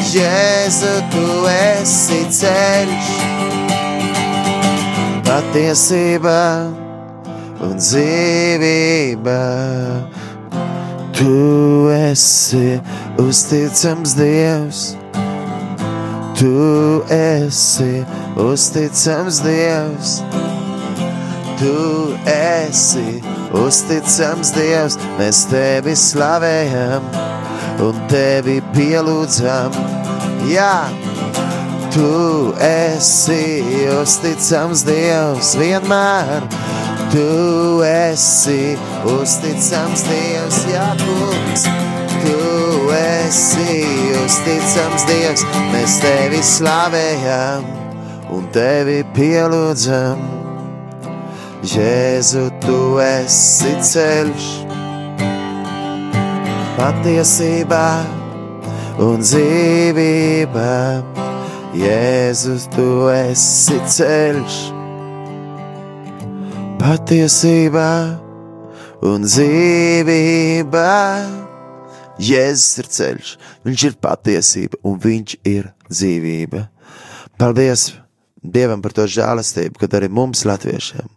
[0.08, 3.10] Jēzu, tu esi ceļš,
[5.28, 6.38] patiesība
[7.66, 9.40] un dzīvība.
[11.18, 11.34] Tu
[11.92, 12.78] esi
[13.20, 14.82] uzticams Dievs,
[16.38, 16.54] tu
[17.12, 17.92] esi
[18.38, 20.20] uzticams Dievs.
[21.58, 21.74] Tu
[22.30, 23.37] esi uzticams Dievs,
[25.16, 27.06] mēs tevi slavējam
[27.80, 29.76] un tevi pielūdzam.
[30.48, 30.88] Jā,
[31.94, 33.62] tu esi
[33.96, 36.44] uzticams Dievs vienmēr.
[37.08, 38.76] Tu esi
[39.08, 41.64] uzticams Dievs, jā, kungs.
[42.20, 42.40] Tu
[42.98, 43.78] esi
[44.26, 47.64] uzticams Dievs, mēs tevi slavējam
[48.34, 50.37] un tevi pielūdzam.
[51.58, 54.44] Jēzu, tu esi ceļš,
[56.78, 57.88] patiesībā
[59.02, 60.68] un dzīvība.
[61.78, 64.62] Jēzus, tu esi ceļš,
[66.78, 67.90] patiesībā
[69.10, 70.88] un dzīvība.
[72.22, 73.36] Jēzus ir ceļš,
[73.66, 76.68] viņš ir patiesība un viņš ir dzīvība.
[77.38, 77.90] Paldies
[78.38, 81.08] Dievam par to žēlastību, kad arī mums, latviešiem,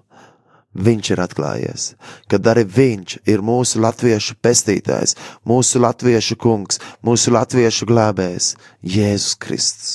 [0.71, 1.89] Viņš ir atklājies,
[2.31, 9.93] kad arī Viņš ir mūsu latviešu pestītājs, mūsu latviešu kungs, mūsu latviešu glābējs, Jēzus Kristus.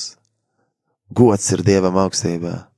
[1.09, 2.76] Gods ir Dievam augstībā!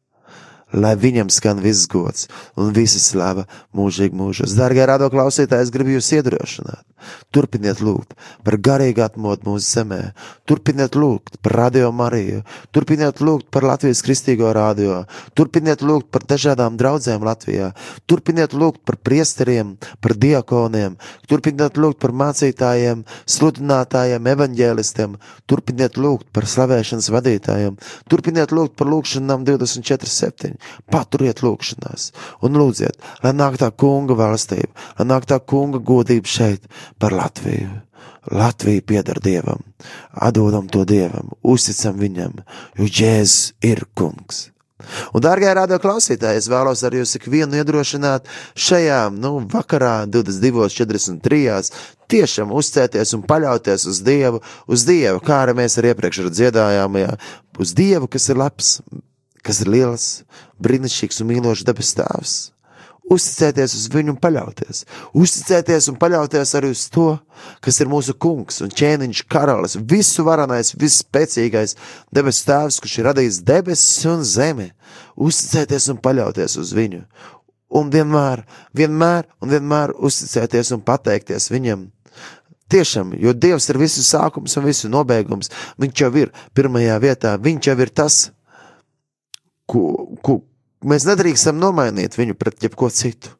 [0.74, 2.28] Lai viņam skan viss gods
[2.60, 3.46] un visa slava
[3.76, 4.54] mūžīgi mūžos.
[4.58, 6.86] Dārgie rado klausītāji, es gribu jūs iedrošināt.
[7.34, 8.14] Turpiniet lūgt
[8.44, 10.00] par garīgu atmodu mūsu zemē,
[10.50, 12.44] turpiniet lūgt par radio Mariju,
[12.76, 15.06] turpiniet lūgt par Latvijas kristīgo radio,
[15.38, 17.72] turpiniet lūgt par dažādām draudzēm Latvijā,
[18.06, 21.00] turpiniet lūgt par priesteriem, par diakoniem,
[21.32, 25.16] turpiniet lūgt par mācītājiem, sludinātājiem, evaņģēlistiem,
[25.50, 27.80] turpiniet lūgt par slavēšanas vadītājiem,
[28.12, 30.59] turpiniet lūgt par lūgšanām 24-7
[30.92, 32.10] paturiet lūgšanās
[32.46, 36.68] un lūdziet, lai nāk tā kunga valstība, lai nāk tā kunga godība šeit
[37.00, 37.86] par Latviju.
[38.32, 39.64] Latvija pieder Dievam,
[40.12, 42.40] atdodam to Dievam, uzticam Viņam,
[42.78, 44.50] jo Jēzus ir kungs.
[45.12, 51.74] Un, dārgā radio klausītāji, es vēlos ar jūs ikvienu iedrošināt šajā, nu, vakarā, 22.43.
[52.12, 54.40] tiešām uzcēties un paļauties uz Dievu,
[54.72, 57.12] uz Dievu, kā arī mēs arī iepriekš dziedājām, jā,
[57.60, 58.78] uz Dievu, kas ir labs,
[59.46, 60.08] kas ir liels,
[60.64, 62.38] brīnišķīgs un mīlošs debes tēvs.
[63.10, 64.84] Uzticēties uz viņu un paļauties.
[65.18, 67.08] Uzticēties un paļauties arī uz to,
[67.66, 71.74] kas ir mūsu kungs un ķēniņš karalis, visu varenais, visspēcīgais
[72.14, 74.70] debes tēvs, kurš ir radījis debesis un zemi.
[75.18, 77.02] Uzticēties un paļauties uz viņu.
[77.80, 78.44] Un vienmēr,
[78.78, 81.90] vienmēr un vienmēr uzticēties un pateikties viņam.
[82.70, 85.50] Tiešām, jo Dievs ir visu sākums un visu nobeigums.
[85.82, 88.28] Viņš jau ir pirmajā vietā, viņš jau ir tas,
[89.70, 89.84] ko,
[90.26, 90.40] ku,
[90.86, 93.36] mēs nedrīkstam nomainīt viņu pret jebko citu.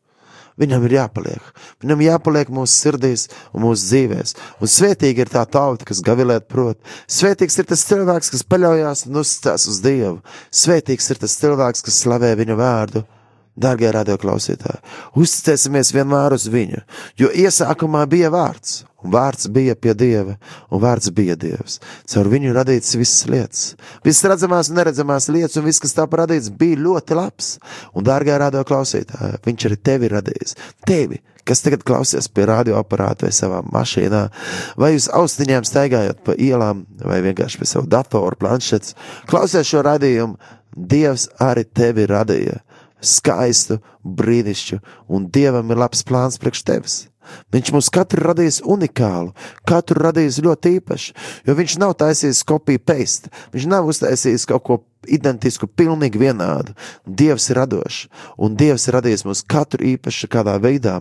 [0.60, 1.44] Viņam ir jāpaliek.
[1.80, 4.34] Viņam jāpaliek mūsu sirdīs un mūsu dzīvēs.
[4.60, 6.76] Un svētīgi ir tā tauta, kas gavilēt prot.
[7.08, 10.18] Svētīgs ir tas cilvēks, kas paļaujas un uzticas uz Dievu.
[10.52, 13.06] Svētīgs ir tas cilvēks, kas slavē viņu vārdu.
[13.60, 14.80] Dārgie radioklausītāji,
[15.20, 16.84] uzticēsimies vienmēr uz viņu,
[17.20, 20.38] jo iesākumā bija vārds, un vārds bija pie dieva,
[20.72, 21.80] un vārds bija dievs.
[22.08, 23.64] Caur viņu radīts visas lietas.
[24.06, 27.50] Visas redzamās un neredzamās lietas, un viss, kas tā radīts, bija ļoti labs.
[27.94, 30.56] Un, dārgā radioklausītāji, viņš arī tevi radījis.
[30.88, 34.24] Tevi, kas tagad klausies pie radioaparāta vai savā mašīnā,
[34.80, 38.96] vai uz austiņām staigājot pa ielām, vai vienkārši pie savu datoru, planšetes,
[39.28, 40.56] klausies šo radījumu.
[40.70, 42.60] Dievs arī tevi radīja
[43.02, 44.80] skaistu, brīnišķu,
[45.10, 46.98] un Dievam ir labs plāns priekš tevis.
[47.54, 49.34] Viņš mums katru radījis unikālu,
[49.70, 51.14] katru radījis ļoti īpašu,
[51.46, 56.74] jo viņš nav taisījis kopiju paste, viņš nav uztaisījis kaut ko identisku, pilnīgi vienādu.
[57.06, 61.00] Dievs ir radošs, un Dievs ir radījis mums katru īpašu kādā veidā.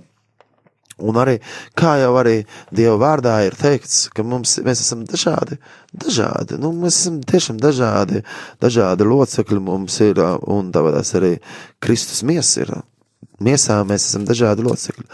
[0.99, 1.37] Un arī,
[1.79, 2.41] kā jau arī
[2.75, 5.61] Dieva vārdā ir teikts, ka mums, mēs esam dažādi,
[5.95, 8.25] dažādi, nu, mēs esam tiešām dažādi,
[8.63, 10.19] dažādi locekļi mums ir,
[10.51, 11.35] un tāpēc arī
[11.83, 12.75] Kristus miesa ir.
[13.39, 15.05] Miesā mēs esam dažādi locekļi.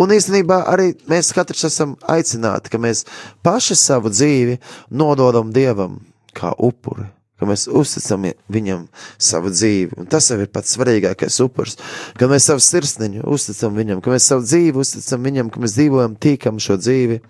[0.00, 3.04] Un īstenībā arī mēs katrs esam aicināti, ka mēs
[3.44, 4.56] paši savu dzīvi
[4.96, 6.00] nododam Dievam
[6.32, 8.84] kā upuri ka mēs uzticam viņam
[9.18, 9.98] savu dzīvi.
[10.00, 11.78] Un tas jau ir pats svarīgākais upurs,
[12.18, 16.14] ka mēs savu sirsniņu uzticam viņam, ka mēs savu dzīvi uzticam viņam, ka mēs dzīvojam
[16.22, 17.20] tīkam šo dzīvi.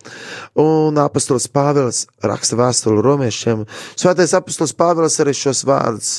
[0.61, 3.65] Un apustulis Pāvils raksta vēstuli romiešiem.
[3.97, 6.13] Svētais apustulis Pāvils arī šos vārdus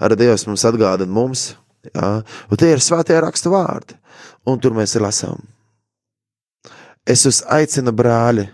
[0.00, 1.50] ar Dievs mums atgādina mums.
[1.94, 3.96] Jā, un tie ir svētie raksta vārdi.
[4.48, 5.40] Un tur mēs lasām.
[7.08, 8.44] Es jūs aicinu, brāļi,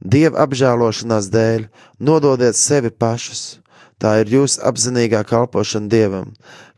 [0.00, 1.66] Dieva apžēlošanās dēļ
[2.00, 3.60] nododiet sevi pašus.
[4.00, 6.30] Tā ir jūsu apzinīgā kalpošana Dievam,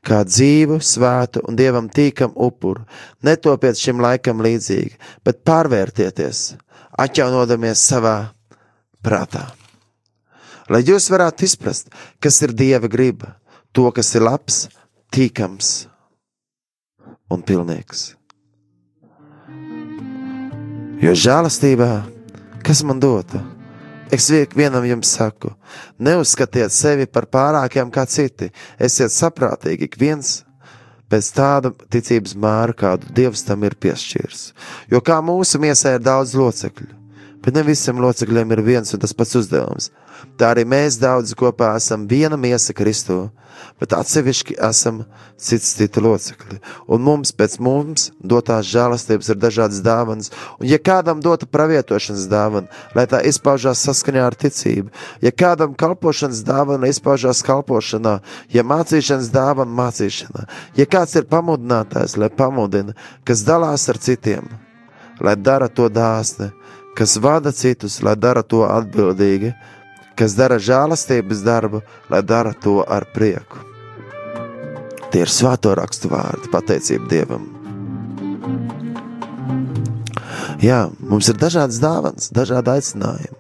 [0.03, 2.83] kā dzīvu, svētu un Dievam tīkam upuru.
[3.23, 6.57] Netopiet šim laikam līdzīgi, bet pārvērtieties,
[6.99, 8.17] atjaunodamies savā
[9.07, 9.53] prātā.
[10.67, 13.37] Lai jūs varētu izprast, kas ir Dieva griba,
[13.71, 14.67] to, kas ir labs,
[15.15, 15.87] tīkams
[17.31, 18.17] un pilnīgs.
[21.03, 21.93] Jo žēlastībā
[22.63, 23.43] Kas man dota?
[24.13, 25.55] Es vienam jums saku,
[25.99, 30.43] neuzskatiet sevi par pārākiem kā citi, esiet saprātīgi, ik viens
[31.13, 34.43] pēc tāda ticības māra, kādu Dievs tam ir piešķīris.
[34.93, 36.91] Jo kā mūsu miesā ir daudz locekļu,
[37.43, 39.91] bet ne visiem locekļiem ir viens un tas pats uzdevums.
[40.39, 43.29] Tā arī mēs daudz kopā esam viena miesa Kristū,
[43.81, 45.03] bet atsevišķi esam
[45.43, 46.59] cits citu locekļi.
[46.93, 52.71] Un mums pēc mums dotās žēlastības ir dažādas dāvanas, un ja kādam dota pravietošanas dāvana,
[52.97, 54.93] lai tā izpaužās saskaņā ar ticību,
[55.25, 58.19] ja kādam kalpošanas dāvana izpaužās kalpošanā,
[58.55, 60.47] ja mācīšanas dāvana mācīšanā,
[60.79, 62.97] ja kāds ir pamudinātājs, lai pamudina,
[63.27, 64.47] kas dalās ar citiem,
[65.21, 66.53] lai dara to dāsni,
[66.99, 69.55] kas vada citus, lai dara to atbildīgi,
[70.19, 71.83] kas dara žēlastības darbu,
[72.13, 73.63] lai dara to ar prieku.
[75.13, 77.45] Tie ir svēto rakstu vārdi, pateicība Dievam.
[80.63, 83.39] Jā, mums ir dažādas dāvanas, dažādi aicinājumi.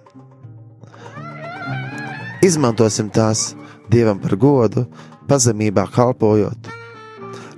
[2.43, 3.53] Izmantosim tās
[3.93, 4.87] Dievam par godu,
[5.31, 6.69] pazemībā kalpojot,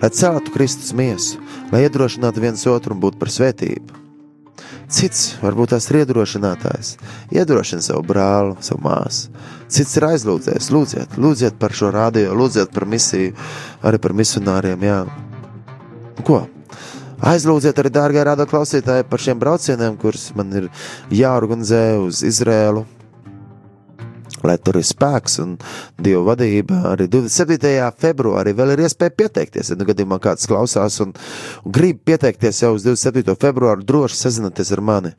[0.03, 1.41] lai celtu Kristus miesu,
[1.73, 4.04] lai iedrošinātu viens otru un būtu par svētību.
[4.93, 6.95] Cits varbūt tās ir iedrošinātājs,
[7.33, 9.31] iedrošina savu brāli, savu māsu.
[9.73, 13.33] Cits ir aizlūdzējis, lūdziet, lūdziet par šo rādio, lūdziet par misiju,
[13.83, 14.85] arī par misionāriem.
[14.85, 14.99] Jā.
[16.27, 16.45] Ko?
[17.25, 20.69] Aizlūdziet arī, dārgā rāda klausītāji, par šiem braucieniem, kurus man ir
[21.15, 22.85] jāorganizē uz Izrēlu,
[24.47, 25.57] lai tur ir spēks un
[25.99, 26.81] dieva vadība.
[26.95, 27.75] Arī 27.
[28.01, 29.73] februārī vēl ir iespēja pieteikties.
[29.73, 31.15] Ja nu gadījumā kāds klausās un,
[31.65, 33.37] un grib pieteikties jau uz 27.
[33.41, 35.15] februāru, droši sazināties ar mani.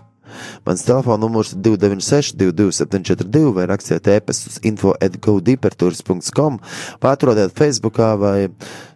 [0.65, 6.59] Mans telefona numurs ir 296, 22742, vai rakstiet e-pastu uz info atgodeeperturs.com,
[7.01, 8.38] vai atrodiet Facebookā vai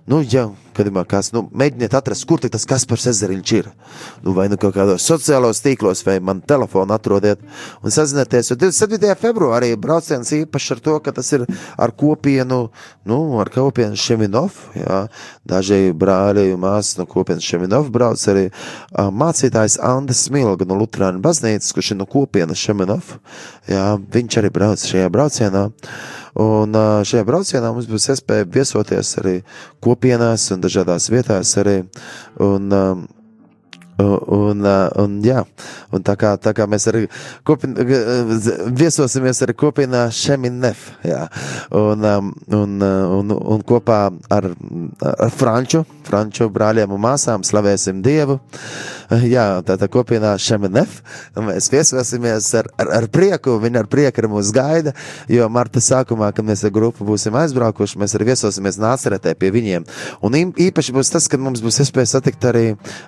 [0.09, 0.47] Nu, ja
[0.79, 3.69] gadījumā kāds nu, mēģiniet atrast, kur tas Kaspars ezeriņš ir.
[4.23, 7.41] Nu, vai nu kaut kādos sociālos tīklos, vai man telefonu atrodiet
[7.83, 8.51] un sazinieties.
[8.51, 9.11] Jo 27.
[9.19, 11.45] februārī brauciens īpašs ar to, ka tas ir
[11.77, 12.61] ar kopienu,
[13.09, 14.55] nu, ar kopienu Šeminov.
[14.77, 15.01] Jā.
[15.49, 18.47] Daži brāļi un māsas no kopienas Šeminov brauc arī
[18.93, 23.17] mācītājs Andis Smilga no Lutrāna baznīcas, kurš ir no kopienas Šeminov.
[23.69, 25.67] Jā, viņš arī brauc šajā braucienā.
[26.39, 26.75] Un
[27.09, 29.39] šajā braucienā mums būs iespēja viesoties arī
[29.83, 31.79] kopienās un dažādās vietās arī.
[32.45, 32.69] Un,
[33.99, 35.41] Un, uh, un, jā,
[35.91, 37.01] un tā, kā, tā kā mēs arī
[37.47, 37.73] kopin,
[38.79, 41.25] viesosimies ar kopienā Šeminef, jā,
[41.75, 43.99] un, um, un, uh, un, un kopā
[44.31, 44.51] ar,
[45.09, 48.39] ar Franču, Franču brāļiem un māsām slavēsim Dievu.
[49.09, 50.99] Jā, tā tā kopienā Šeminef,
[51.33, 54.93] mēs viesosimies ar, ar, ar prieku, viņi ar prieku ar mūs gaida,
[55.29, 59.87] jo marta sākumā, kad mēs ar grupu būsim aizbraukuši, mēs arī viesosimies nāceretē pie viņiem.
[60.21, 62.65] Un īpaši būs tas, kad mums būs iespēja satikt arī,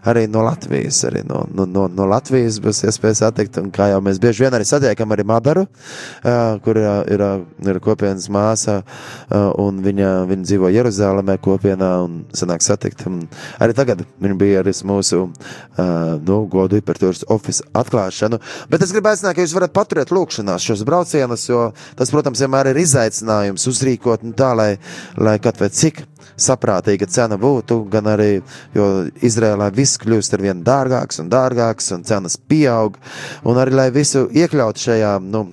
[0.10, 4.00] arī no Latvijas, arī no, no, no, no Latvijas būs iespēja satikt, un kā jau
[4.04, 8.82] mēs bieži vien arī satiekam arī Madaru, uh, kur uh, ir, uh, ir kopienas māsa,
[8.82, 13.06] uh, un viņa, viņa dzīvo Jeruzalemē kopienā, un sanāk satikt.
[13.10, 13.24] Un
[13.62, 15.84] arī tagad viņa bija arī mūsu uh,
[16.22, 18.40] nu, godu hipertūras oficiālu atklāšanu.
[18.72, 21.70] Bet es gribu aicināt, ka jūs varat paturēt lūkšanās šos braucienus, jo
[22.00, 24.72] tas, protams, vienmēr ir izaicinājums uzrīkot nu, tā, lai,
[25.20, 26.06] lai kaut vai cik
[26.40, 28.32] saprātīga cena būtu, gan arī,
[28.76, 28.90] jo
[29.22, 33.00] Izrēlā viss kļūst ar vien dārgāks un dārgāks, un cenas pieaug,
[33.44, 35.48] un arī, lai visu iekļaut šajā, nu,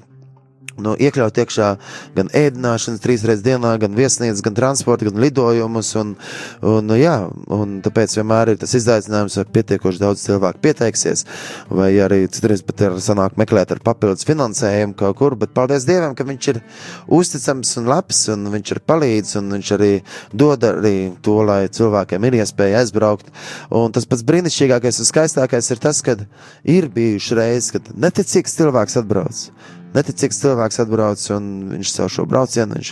[0.82, 1.68] nu, iekļaut iekšā
[2.16, 5.92] gan ēdināšanas trīs reizes dienā, gan viesnīcas, gan transporta, gan lidojumus.
[6.00, 6.14] Un,
[6.62, 7.16] un, nu, jā,
[7.54, 11.24] un tāpēc vienmēr ir tas izaicinājums, vai pietiekoši daudz cilvēku pieteiksies,
[11.70, 16.14] vai arī citreiz pat ir sanāk meklēt ar papildus finansējumu kaut kur, bet paldies Dievam,
[16.18, 16.60] ka viņš ir
[17.18, 19.92] uzticams un labs, un viņš ir palīdz, un viņš arī
[20.32, 23.32] dod arī to, lai cilvēkiem ir iespēja aizbraukt.
[23.74, 26.24] Un tas pats brīnišķīgākais un skaistākais ir tas, kad
[26.68, 29.48] ir bijuši reizes, kad neticīgs cilvēks atbrauc
[29.97, 32.82] neticīgs cilvēks atbrauc un viņš savu šo braucienu,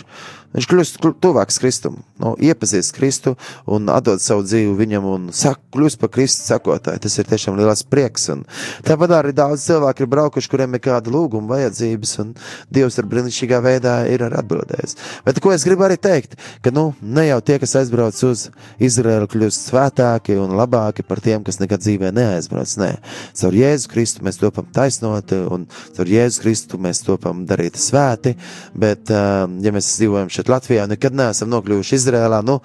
[0.55, 3.35] viņš kļūst tuvāks Kristum, nu, iepazīst Kristu
[3.69, 7.01] un atdod savu dzīvi viņam un sak, kļūst par Kristus sekotāju.
[7.03, 8.29] Tas ir tiešām liels prieks.
[8.33, 8.43] Un
[8.87, 12.33] tāpat arī daudz cilvēku ir braukuši, kuriem ir kāda lūguma vajadzības, un
[12.73, 14.97] Dievs ar brīnišķīgā veidā ir atbildējis.
[15.25, 18.47] Bet ko es gribu arī teikt, ka nu, ne jau tie, kas aizbrauc uz
[18.83, 22.75] Izraēlu, kļūst svētāki un labāki par tiem, kas nekad dzīvē neaizbrauc.
[22.81, 22.91] Nē,
[23.39, 25.67] caur Jēzu Kristu mēs topam taisnoti, un
[25.97, 28.35] caur Jēzu Kristu mēs topam darīt svēti,
[28.77, 32.43] bet, ja mēs dzīvojam šeit Latvijā, nekad neesam nokļuvuši Izrēlā.
[32.45, 32.59] Nu,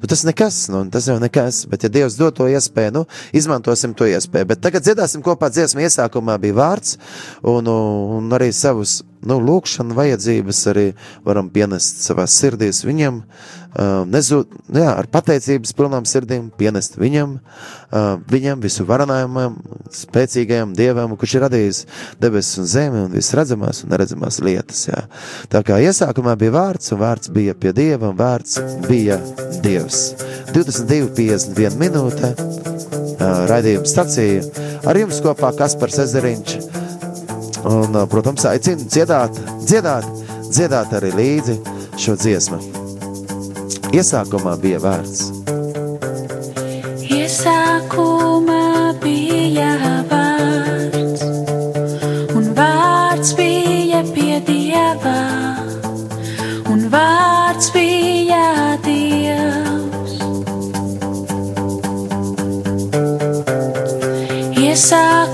[0.00, 1.64] nu, tas nekas, nu, tas jau nekas.
[1.70, 3.04] Bet, ja Dievs dod to iespēju, nu,
[3.36, 4.50] izmantosim to iespēju.
[4.54, 5.84] Bet tagad dziedāsim kopā dziesmu.
[5.86, 6.96] Iesākumā bija vārds
[7.42, 10.88] un, un arī savus nu, lūkšanu vajadzības arī
[11.26, 13.22] varam pienest savā sirdīs viņam.
[14.08, 17.34] Nezūd, nu jā, ar pateicības pilnām sirdīm pienest viņam,
[18.32, 19.58] viņam visu varonājumam,
[19.92, 21.80] spēcīgajam dievam, kurš ir radījis
[22.22, 24.80] debesis un zemi un viss redzamās un neredzamās lietas.
[24.88, 25.02] Jā.
[25.52, 28.56] Tā kā iesākumā bija vārds, un vārds bija pie dieva, un vārds
[28.88, 29.20] bija
[29.60, 30.14] dievs.
[30.56, 32.32] 22,51 minūte,
[33.52, 34.40] raidījuma stacija.
[34.88, 36.85] Ar jums kopā Kaspars Ezeriņš.
[37.64, 40.06] Un, protams, aicinu dziedāt, dziedāt,
[40.50, 41.56] dziedāt arī līdzi
[42.00, 42.58] šo dziesmu.
[43.96, 45.30] Iesākumā bija vārds.
[47.06, 49.72] Iesākumā bija
[50.10, 51.24] vārds,
[52.36, 55.16] un vārds bija pie dieva,
[56.72, 60.18] un vārds bija dievs.
[64.60, 65.25] Iesākumā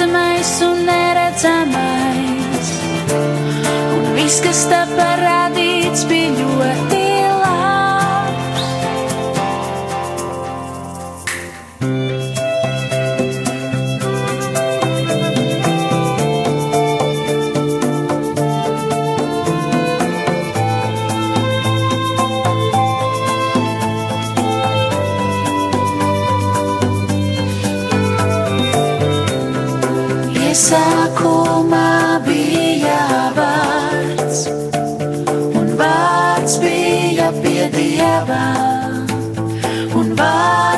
[0.00, 2.68] viss redzamais un neredzamais,
[3.12, 6.89] un viss, kas tā parādīts, bija ļoti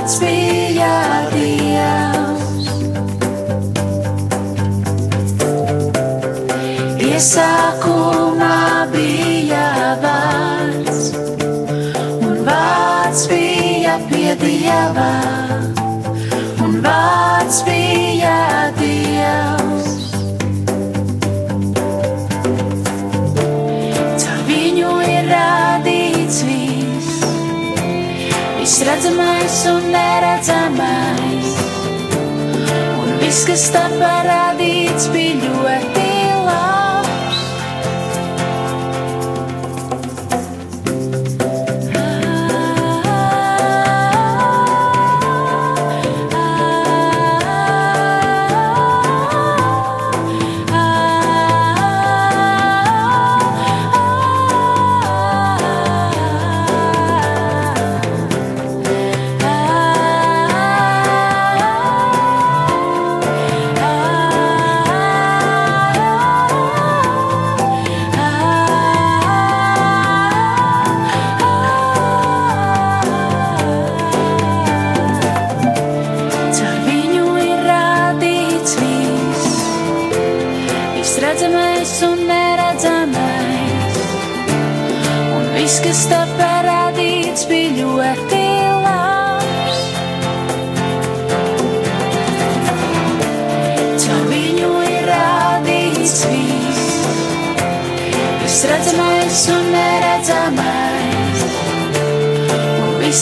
[0.03, 0.95] vārds bija
[1.31, 2.67] dievs.
[7.07, 8.59] Iesākumā
[8.91, 11.13] bija vārds,
[12.19, 15.11] un vārds bija pie dieva,
[16.67, 19.62] un vārds bija dievs.
[28.85, 31.51] Redzamais un neredzamais,
[33.03, 35.82] un viss, kas tā parādīts, bija ļoti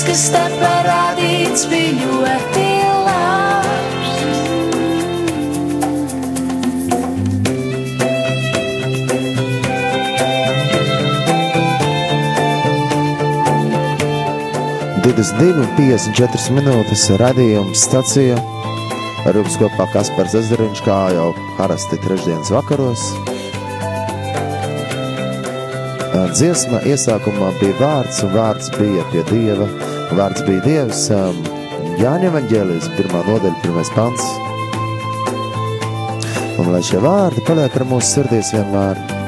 [0.01, 2.67] viss, kas tā parādīts bija ļoti
[3.05, 4.13] labs.
[15.05, 18.39] Divas, divi, 54 minūtes radījums stacija.
[19.31, 23.05] Jums kopā Kaspars Ezeriņš, kā jau parasti trešdienas vakaros.
[26.31, 29.90] Dziesma iesākumā bija vārds, un vārds bija pie Dieva.
[30.11, 31.05] Vārds bija Dievs.
[32.01, 34.27] Jāņa Evangelijas pirmā nodaļa, pirmais pants.
[36.59, 39.20] Un lai šie vārdi paliek ar mūsu sirdīs vienmēr.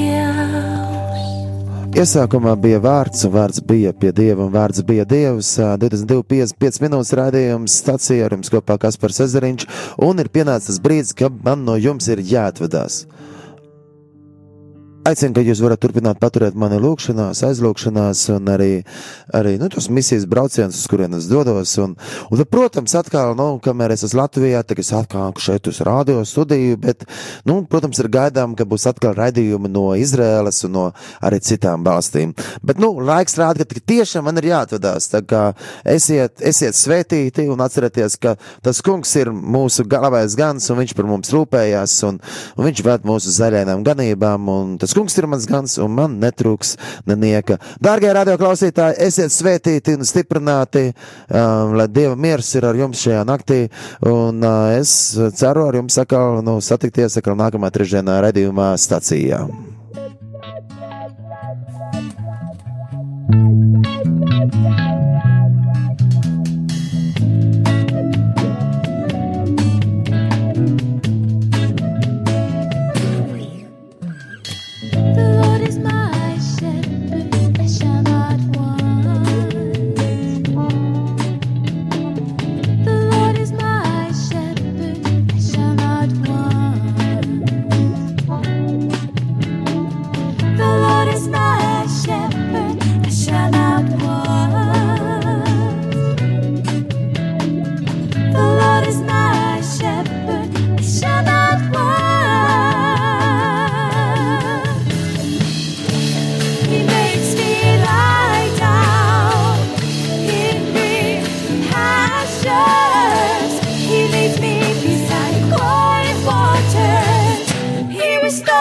[2.00, 5.58] Iesākumā bija vārds, un vārds bija pie dieva, un vārds bija dievs.
[5.58, 9.66] 22,5 minūtes raidījums stācijā ar jums kopā Kaspars Ezeriņš,
[10.06, 13.04] un ir pienācis brīdis, kad man no jums ir jāatvedās.
[15.00, 18.82] Aicinu, ka jūs varat turpināt paturēt mani lūgšanās, aizlūgšanās, un arī,
[19.32, 21.72] arī nu, tos misijas braucienus, uz kurienes dodos.
[21.80, 21.94] Un,
[22.26, 26.20] un, tad, protams, atkal, nu, kamēr es esmu Latvijā, tad es atkal šeit uz radio
[26.28, 27.06] studiju, bet,
[27.48, 30.84] nu, protams, ir gaidām, ka būs atkal raidījumi no Izraēlas un no
[31.24, 32.36] arī citām valstīm.
[32.60, 35.08] Bet, nu, laiks rāda, ka tiešām man ir jāatvedās.
[35.14, 35.46] Tā kā
[35.88, 41.08] esiet, esiet svētīti un atcerieties, ka tas kungs ir mūsu galvenais gans, un viņš par
[41.08, 42.20] mums rūpējās, un,
[42.60, 44.54] un viņš ved mūsu zaļajām ganībām.
[44.60, 46.74] Un tas kungs ir mans gans, un man netrūks
[47.06, 47.60] nenieka.
[47.82, 50.90] Dārgie radioklausītāji, esiet svētīti un stiprināti,
[51.30, 53.60] um, lai Dieva miers ir ar jums šajā naktī,
[54.02, 59.46] un uh, es ceru ar jums atkal nu, satikties atkal nākamā trešdienā redzījumā stacijā.
[64.50, 65.29] The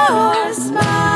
[0.07, 1.08] your smile.